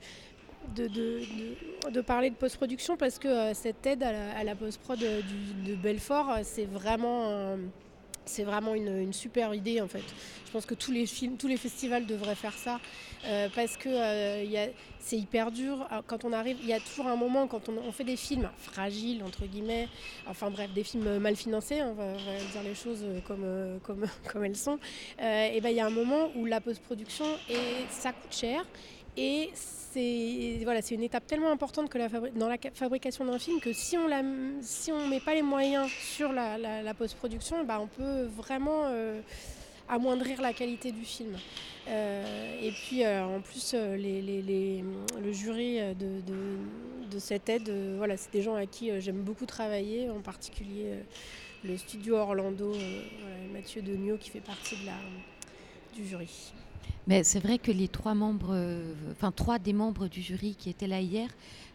[2.03, 7.57] parler de post-production parce que cette aide à la, la post-prod de Belfort, c'est vraiment
[8.29, 10.05] c'est vraiment une, super idée en fait.
[10.47, 12.79] Je pense que tous les films, tous les festivals devraient faire ça
[13.27, 14.67] euh, parce que euh,
[15.01, 15.89] c'est hyper dur.
[16.07, 19.23] Quand on arrive, il y a toujours un moment quand on, fait des films fragiles
[19.23, 19.89] entre guillemets,
[20.27, 23.47] enfin bref, des films mal financés, on va, dire les choses comme
[23.83, 24.79] comme, comme elles sont.
[25.21, 28.65] Euh, et ben il y a un moment où la post-production et ça coûte cher
[29.19, 33.73] et c'est voilà, une étape tellement importante que la dans la fabrication d'un film que
[33.73, 37.81] si on ne si on met pas les moyens sur la, la, la post-production, bah,
[37.81, 39.21] on peut vraiment euh,
[39.89, 41.37] amoindrir la qualité du film.
[41.89, 48.55] Euh, et puis euh, en plus, le jury de, cette aide, voilà, c'est des gens
[48.55, 50.93] à qui j'aime beaucoup travailler, en particulier
[51.65, 54.93] le studio Orlando, voilà, Mathieu Degnaud qui fait partie la,
[55.93, 56.53] du jury.
[57.07, 60.69] Mais c'est vrai que les trois membres, euh, enfin trois des membres du jury qui
[60.69, 61.31] étaient là hier,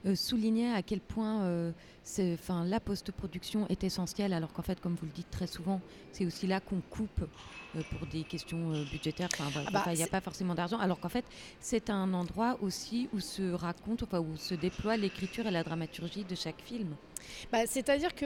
[0.06, 1.72] euh, soulignaient à quel point euh,
[2.20, 5.80] enfin, la post-production est essentielle, alors qu'en fait, comme vous le dites très souvent,
[6.12, 7.22] c'est aussi là qu'on coupe
[7.76, 9.30] euh, pour des questions budgétaires.
[9.34, 11.24] Enfin, voilà, il ah bah, n'y a pas forcément d'argent, alors qu'en fait,
[11.62, 16.26] c'est un endroit aussi où se raconte, enfin, où se déploie l'écriture et la dramaturgie
[16.26, 16.96] de chaque film.
[17.50, 18.26] Bah, C'est-à-dire que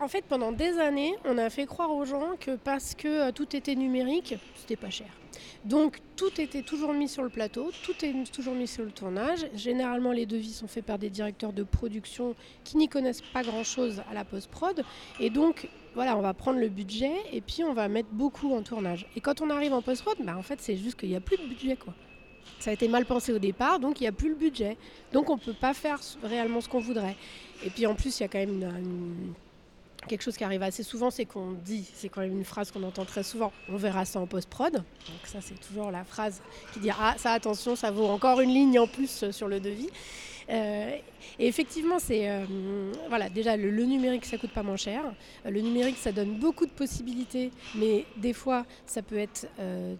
[0.00, 3.32] en fait, pendant des années, on a fait croire aux gens que parce que euh,
[3.32, 5.08] tout était numérique, c'était pas cher.
[5.64, 9.46] Donc tout était toujours mis sur le plateau, tout est toujours mis sur le tournage.
[9.54, 12.34] Généralement, les devis sont faits par des directeurs de production
[12.64, 14.84] qui n'y connaissent pas grand-chose à la post-prod.
[15.20, 18.62] Et donc, voilà, on va prendre le budget et puis on va mettre beaucoup en
[18.62, 19.06] tournage.
[19.16, 21.36] Et quand on arrive en post-prod, bah, en fait, c'est juste qu'il n'y a plus
[21.36, 21.94] de budget, quoi.
[22.58, 24.76] Ça a été mal pensé au départ, donc il n'y a plus le budget.
[25.12, 27.16] Donc on ne peut pas faire réellement ce qu'on voudrait.
[27.64, 29.34] Et puis en plus, il y a quand même une,
[30.08, 32.82] quelque chose qui arrive assez souvent, c'est qu'on dit, c'est quand même une phrase qu'on
[32.82, 34.72] entend très souvent, on verra ça en post-prod.
[34.72, 34.84] Donc
[35.24, 36.42] ça, c'est toujours la phrase
[36.72, 39.90] qui dit, ah ça attention, ça vaut encore une ligne en plus sur le devis.
[40.50, 40.96] Euh,
[41.38, 42.44] et effectivement, c'est euh,
[43.08, 45.02] voilà, déjà le, numérique, ça coûte pas moins cher.
[45.46, 49.94] Euh, le numérique, ça donne beaucoup de possibilités, mais des fois, ça peut être euh,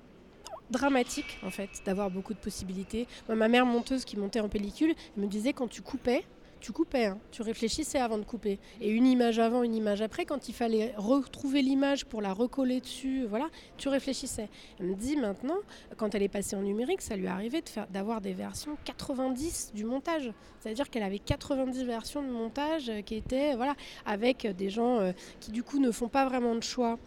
[0.70, 3.06] dramatique en fait d'avoir beaucoup de possibilités.
[3.28, 6.24] Moi, ma mère monteuse qui montait en pellicule me disait quand tu coupais,
[6.62, 7.18] tu coupais, hein.
[7.32, 8.60] tu réfléchissais avant de couper.
[8.80, 12.80] Et une image avant, une image après, quand il fallait retrouver l'image pour la recoller
[12.80, 14.48] dessus, voilà, tu réfléchissais.
[14.78, 15.58] Elle me dit maintenant,
[15.96, 20.32] quand elle est passée en numérique, ça lui arrivait d'avoir des versions 90 du montage.
[20.60, 23.74] C'est-à-dire qu'elle avait 90 versions de montage euh, qui étaient, voilà,
[24.06, 26.98] avec des gens euh, qui du coup ne font pas vraiment de choix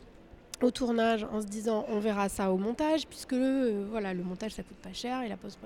[0.64, 4.54] au tournage en se disant on verra ça au montage puisque euh, voilà le montage
[4.54, 5.58] ça coûte pas cher et la pose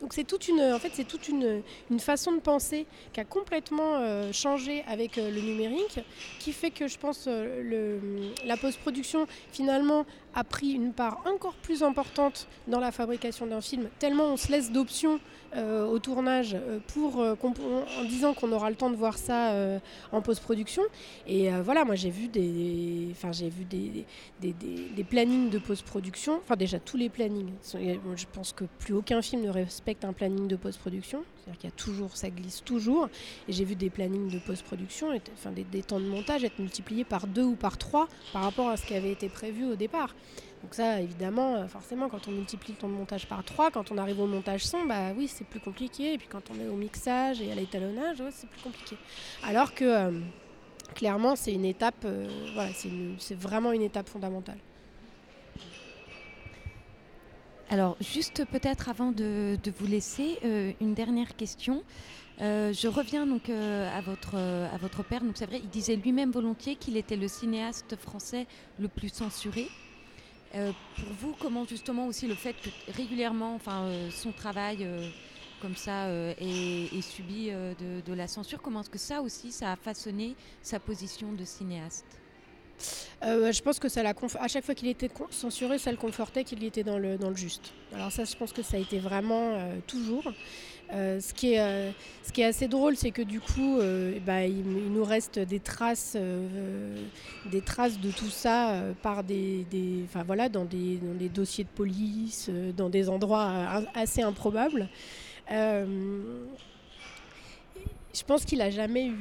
[0.00, 3.24] donc c'est toute une en fait c'est toute une, une, façon de penser qui a
[3.24, 6.00] complètement euh, changé avec euh, le numérique
[6.38, 8.00] qui fait que je pense le,
[8.44, 13.60] la post production finalement a pris une part encore plus importante dans la fabrication d'un
[13.60, 15.20] film tellement on se laisse d'options
[15.56, 16.56] au tournage
[16.88, 19.54] pour en disant qu'on aura le temps de voir ça
[20.12, 20.82] en post production
[21.26, 24.04] et voilà moi j'ai vu des enfin j'ai vu des
[24.40, 26.40] des, plannings de post-production.
[26.42, 27.50] Enfin, déjà, tous les plannings.
[27.72, 31.24] Je pense que plus aucun film ne respecte un planning de post-production.
[31.36, 33.08] C'est-à-dire qu'il y a toujours, ça glisse toujours.
[33.48, 37.26] Et j'ai vu des plannings de post-production, enfin, des, temps de montage être multipliés par
[37.26, 40.14] deux ou par trois par rapport à ce qui avait été prévu au départ.
[40.64, 43.92] Donc ça, évidemment, euh, forcément, quand on multiplie le temps de montage par trois, quand
[43.92, 46.14] on arrive au montage son, bah oui, c'est plus compliqué.
[46.14, 48.96] Et puis quand on est au mixage et à l'étalonnage, c'est plus compliqué.
[49.42, 49.84] Alors que...
[49.84, 50.20] Euh,
[50.94, 52.70] clairement, c'est une étape, euh, voilà,
[53.18, 54.58] c'est vraiment une étape fondamentale.
[57.68, 60.38] Alors, juste peut-être avant de, vous laisser,
[60.80, 61.82] une dernière question.
[62.38, 65.22] Je reviens donc à, votre, à votre père.
[65.22, 68.46] Donc c'est vrai, il disait lui-même volontiers qu'il était le cinéaste français
[68.78, 69.68] le plus censuré.
[70.54, 74.86] Pour vous, comment justement aussi le fait que régulièrement, enfin, son travail
[75.64, 77.72] comme ça euh, et, subi euh,
[78.04, 78.60] de, la censure.
[78.60, 82.04] Comment est-ce que ça aussi, ça a façonné sa position de cinéaste?
[83.22, 86.44] Euh, je pense que ça l'a à chaque fois qu'il était censuré, ça le confortait
[86.44, 87.72] qu'il était dans le, dans le juste.
[87.94, 90.30] Alors ça, je pense que ça a été vraiment toujours.
[90.90, 93.78] Ce, qui est, ce qui est assez drôle, c'est que du coup,
[94.26, 96.16] bah, il, nous reste des traces,
[97.50, 101.70] des traces de tout ça par des, des voilà, dans, des, dans des dossiers de
[101.70, 104.88] police, dans des endroits assez improbables.
[105.50, 106.46] Euh,
[108.14, 109.18] je pense qu'il a jamais eu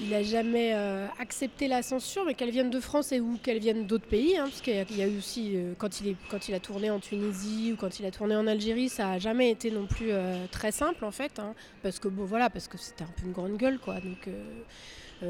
[0.00, 3.58] il n'a jamais euh, accepté la censure, mais qu'elle vienne de France et ou qu'elle
[3.58, 6.90] vienne d'autres pays, hein, parce qu'il y, a eu aussi, euh, quand, il a tourné
[6.90, 10.10] en Tunisie ou quand il a tourné en Algérie, ça n'a jamais été non plus
[10.50, 13.32] très simple en fait, hein, parce que bon voilà, parce que c'était un peu une
[13.32, 14.28] grande gueule quoi, donc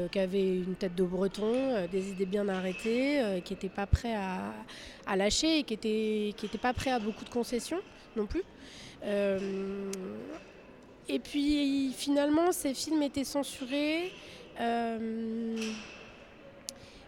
[0.09, 5.15] qui avait une tête de breton, des idées bien arrêtées, qui n'était pas prêt à,
[5.17, 7.81] lâcher et qui n'était pas prêt à beaucoup de concessions
[8.15, 8.43] non plus.
[9.03, 9.91] Euh,
[11.07, 14.11] et puis finalement, ces films étaient censurés.
[14.59, 15.57] Euh,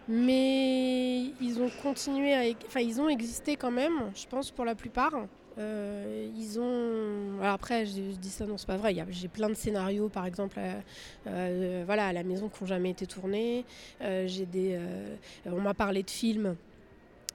[0.08, 2.54] mais ils ont continué à.
[2.66, 5.12] Enfin, ils ont existé quand même, je pense, pour la plupart.
[5.56, 7.40] Euh, ils ont.
[7.40, 8.94] Alors après, je, dis ça, non, c'est pas vrai.
[9.10, 10.58] J'ai plein de scénarios, par exemple,
[11.24, 13.64] voilà, à la maison qui n'ont jamais été tournés.
[14.00, 14.78] j'ai des.
[15.46, 16.56] on m'a parlé de films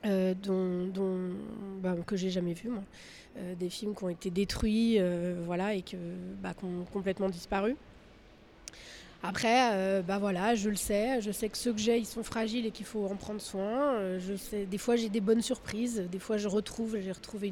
[0.04, 1.32] dont,
[1.82, 2.56] bah, que j'ai jamais.
[3.38, 5.84] Euh, des films qui ont été détruits euh, voilà, et
[6.42, 7.76] bah, qui ont complètement disparu.
[9.22, 12.24] Après, euh, bah voilà, je le sais, je sais que ceux que j'ai, ils sont
[12.24, 14.18] fragiles et qu'il faut en prendre soin.
[14.18, 16.08] je sais, des fois, j'ai des bonnes surprises.
[16.10, 17.52] Des fois, je retrouve, j'ai retrouvé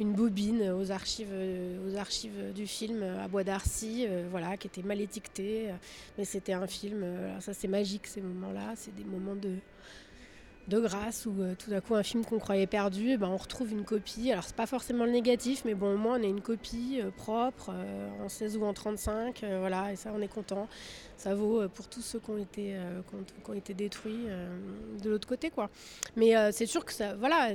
[0.00, 1.32] une, bobine aux archives,
[1.86, 5.68] aux archives du film à Bois d'Arcy, voilà, qui était mal étiquetée.
[6.16, 7.04] mais c'était un film.
[7.40, 8.72] ça, c'est magique ces moments-là.
[8.74, 9.50] C'est des moments de,
[10.68, 13.36] de grâce où euh, tout d'un coup un film qu'on croyait perdu, eh ben, on
[13.36, 14.30] retrouve une copie.
[14.30, 17.10] Alors c'est pas forcément le négatif, mais bon au moins on a une copie euh,
[17.10, 20.68] propre euh, en 16 ou en 35, voilà, et ça on est content.
[21.16, 24.26] Ça vaut pour tous ceux qui ont été, détruits
[25.02, 25.68] de l'autre côté quoi.
[26.14, 27.54] Mais c'est sûr que ça, voilà,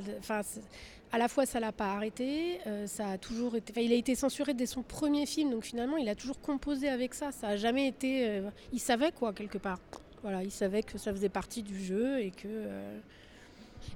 [1.13, 4.53] à la fois ça l'a pas arrêté, ça a toujours été, il a été censuré
[4.53, 7.31] dès son premier film, donc finalement il a toujours composé avec ça.
[7.31, 8.41] Ça a jamais été,
[8.73, 9.79] il savait quoi quelque part.
[10.23, 12.47] Voilà, il savait que ça faisait partie du jeu et que.
[12.47, 12.99] Euh,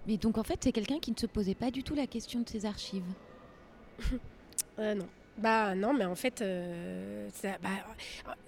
[0.05, 2.41] mais donc en fait, c'est quelqu'un qui ne se posait pas du tout la question
[2.41, 3.03] de ses archives.
[4.80, 5.07] euh, non.
[5.38, 7.69] Bah non, mais en fait, euh, bah,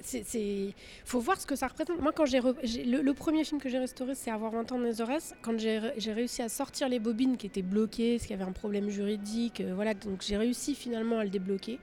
[0.02, 0.74] c'est,
[1.06, 2.00] faut voir ce que ça représente.
[2.00, 5.36] Moi, quand j'ai le, premier film que j'ai restauré, c'est Avoir 20 ans de Nazareth.
[5.44, 5.78] Quand j'ai,
[6.12, 9.62] réussi à sortir les bobines qui étaient bloquées, parce qu'il y avait un problème juridique,
[9.62, 11.80] euh, voilà, donc j'ai réussi finalement à le débloquer.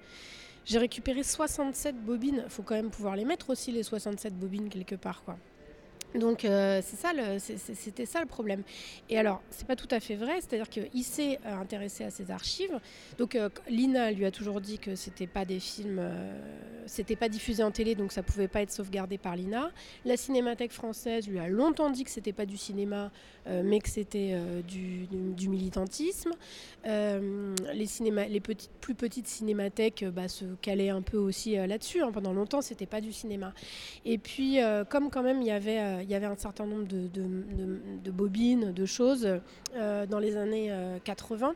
[0.64, 2.42] J'ai récupéré 67 bobines.
[2.44, 5.36] Il faut quand même pouvoir les mettre aussi les 67 bobines quelque part, quoi.
[6.18, 8.62] Donc euh, c'était ça le problème.
[9.08, 12.30] Et alors, c'est pas tout à fait vrai, c'est-à-dire qu'il s'est euh, intéressé à ces
[12.30, 12.78] archives.
[13.18, 16.38] Donc euh, Lina lui a toujours dit que c'était pas des films, euh,
[16.86, 19.70] c'était pas diffusé en télé, donc ça pouvait pas être sauvegardé par Lina.
[20.04, 23.10] La Cinémathèque française lui a longtemps dit que c'était pas du cinéma,
[23.48, 24.36] mais que c'était
[24.66, 26.32] du, militantisme.
[26.84, 28.40] Les,
[28.80, 32.02] plus petites cinémathèques bah, se calaient un peu aussi là-dessus.
[32.02, 32.10] hein.
[32.12, 33.52] Pendant longtemps, c'était pas du cinéma.
[34.04, 34.58] Et puis,
[34.88, 38.86] comme quand même il y avait, il y avait un certain nombre de, bobines, de
[38.86, 39.28] choses
[39.74, 41.54] euh, dans les années euh, 80.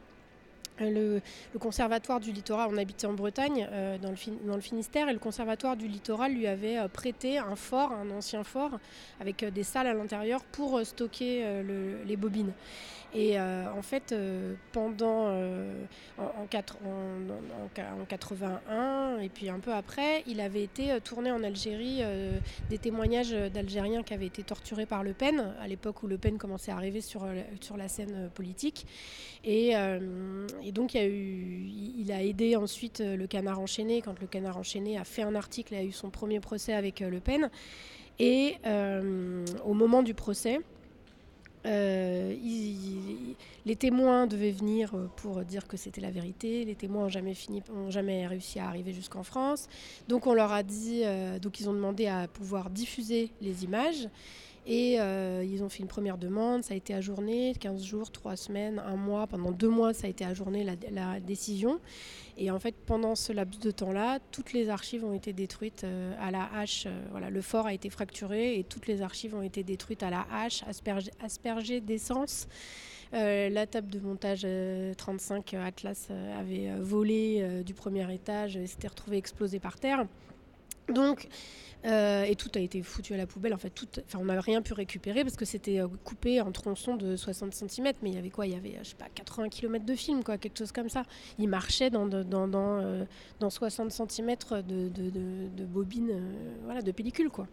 [0.83, 1.21] Le,
[1.53, 4.11] le conservatoire du littoral, on habitait en Bretagne, euh, dans,
[4.55, 8.45] le Finistère, et le conservatoire du littoral lui avait euh, prêté un fort, un ancien
[8.45, 8.79] fort,
[9.21, 12.53] avec euh, des salles à l'intérieur pour euh, stocker euh, le- les bobines.
[13.13, 15.85] Et euh, en fait, euh, pendant euh,
[16.17, 20.41] en, en quatre- en- en- en ca- en 81 et puis un peu après, il
[20.41, 22.03] avait été tourné en Algérie
[22.69, 26.39] des témoignages d'Algériens qui avaient été torturés par Le Pen, à l'époque où Le Pen
[26.39, 28.87] commençait à arriver sur, euh, sur la scène politique.
[29.45, 29.73] Et,
[30.73, 35.35] donc, il, a aidé ensuite le Canard Enchaîné, quand le Canard Enchaîné a fait un
[35.35, 37.51] article et a eu son premier procès avec Le Pen.
[38.19, 38.57] Et
[39.65, 40.61] au moment du procès,
[41.67, 42.35] euh,
[43.67, 46.65] les témoins devaient venir euh, pour dire que c'était la vérité.
[46.65, 49.69] Les témoins n'ont jamais, fini, ont jamais réussi à arriver jusqu'en France.
[50.09, 54.09] Donc on leur a dit, euh, donc ils ont demandé à pouvoir diffuser les images.
[54.67, 58.37] Et euh, ils ont fait une première demande, ça a été ajourné, 15 jours, 3
[58.37, 61.81] semaines, un mois, pendant deux mois ça a été ajourné la, décision.
[62.37, 66.15] Et en fait pendant ce laps de temps-là, toutes les archives ont été détruites euh,
[66.21, 66.85] à la hache.
[66.87, 70.11] Euh, voilà, le fort a été fracturé et toutes les archives ont été détruites à
[70.11, 70.63] la hache,
[71.21, 72.47] aspergées, d'essence.
[73.13, 76.09] La table de montage euh, 35 euh, Atlas
[76.39, 80.07] avait volé du premier étage et s'était retrouvée explosée par terre.
[80.91, 81.29] Donc,
[81.87, 83.55] euh, et tout a été foutu à la poubelle.
[83.55, 83.89] En fait, tout,
[84.19, 87.93] on n'a rien pu récupérer parce que c'était euh, coupé en tronçons de 60 cm.
[88.03, 88.47] Mais il y avait quoi?
[88.47, 90.89] Il y avait, euh, je sais pas, 80 km de film, quoi, quelque chose comme
[90.89, 91.05] ça.
[91.39, 93.07] Il marchait dans, dans, dans,
[93.41, 94.37] dans 60 cm
[94.67, 96.21] de, de, de, bobines,
[96.65, 97.47] voilà, de pellicule, quoi.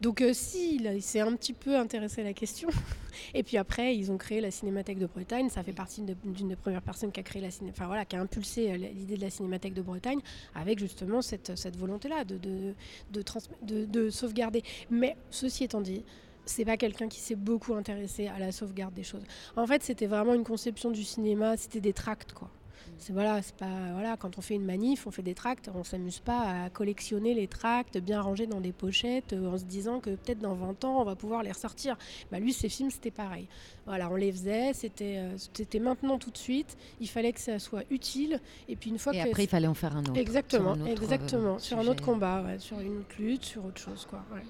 [0.00, 2.68] Donc, euh, si, il, s'est un petit peu intéressé à la question.
[3.34, 5.48] Et puis après, ils ont créé la Cinémathèque de Bretagne.
[5.48, 7.70] Ça fait partie d'une des premières personnes qui a créé la ciné...
[7.70, 10.20] enfin, voilà, qui a impulsé euh, l'idée de la Cinémathèque de Bretagne
[10.54, 12.74] avec justement cette, volonté-là de-
[13.12, 14.62] de sauvegarder.
[14.90, 16.04] Mais ceci étant dit,
[16.46, 19.22] c'est pas quelqu'un qui s'est beaucoup intéressé à la sauvegarde des choses.
[19.56, 22.50] En fait, c'était vraiment une conception du cinéma, c'était des tracts, quoi.
[22.98, 25.84] C'est voilà, c'est pas voilà, quand on fait une manif, on fait des tracts, on
[25.84, 30.00] s'amuse pas à collectionner les tracts bien rangés dans des pochettes euh, en se disant
[30.00, 31.96] que peut-être dans 20 ans on va pouvoir les ressortir.
[32.30, 33.46] Bah lui, ses films, c'était pareil.
[33.86, 36.76] Voilà, on les faisait, c'était euh, c'était maintenant tout de suite.
[37.00, 38.40] Il fallait que ça soit utile.
[38.68, 40.16] Et puis une fois Et que après, il fallait en faire un autre.
[40.16, 43.44] exactement, sur un autre, exactement, euh, sur un autre combat, ouais, sur une autre lutte,
[43.44, 44.24] sur autre chose, quoi.
[44.34, 44.42] ouais.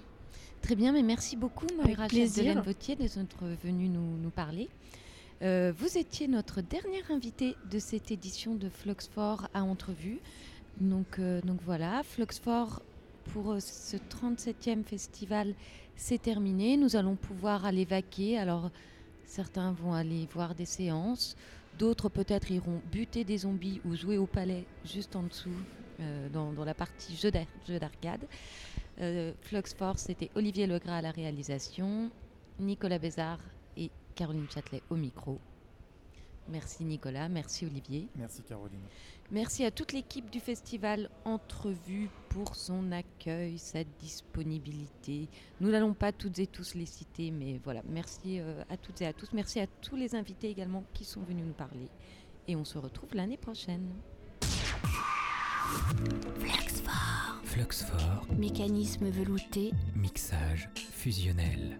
[0.62, 1.66] Très bien, mais merci beaucoup.
[1.66, 4.70] Delaine Vautier, d'être venue nous, nous parler.
[5.44, 10.20] Euh, vous étiez notre dernière invitée de cette édition de Fluxfort à entrevue.
[10.80, 12.80] Donc, euh, voilà, Fluxfort
[13.32, 15.54] pour euh, ce 37e festival,
[15.96, 16.78] c'est terminé.
[16.78, 18.38] Nous allons pouvoir aller vaquer.
[18.38, 18.70] Alors,
[19.26, 21.36] certains vont aller voir des séances,
[21.78, 25.50] d'autres peut-être iront buter des zombies ou jouer au palais juste en dessous,
[26.32, 28.26] dans, la partie jeu d'ar- jeu d'arcade.
[29.00, 29.32] Euh,
[29.96, 32.10] c'était Olivier Legras à la réalisation,
[32.58, 33.38] Nicolas Bézard
[34.14, 35.38] Caroline Châtelet au micro.
[36.48, 38.06] Merci Nicolas, merci Olivier.
[38.16, 38.80] Merci Caroline.
[39.30, 45.28] Merci à toute l'équipe du festival Entrevue pour son accueil, sa disponibilité.
[45.60, 49.06] Nous n'allons pas toutes et tous les citer, mais voilà, merci euh, à toutes et
[49.06, 49.32] à tous.
[49.32, 51.88] Merci à tous les invités également qui sont venus nous parler.
[52.46, 53.88] Et on se retrouve l'année prochaine.
[57.44, 61.78] Fluxfort, Mécanisme velouté, mixage fusionnel.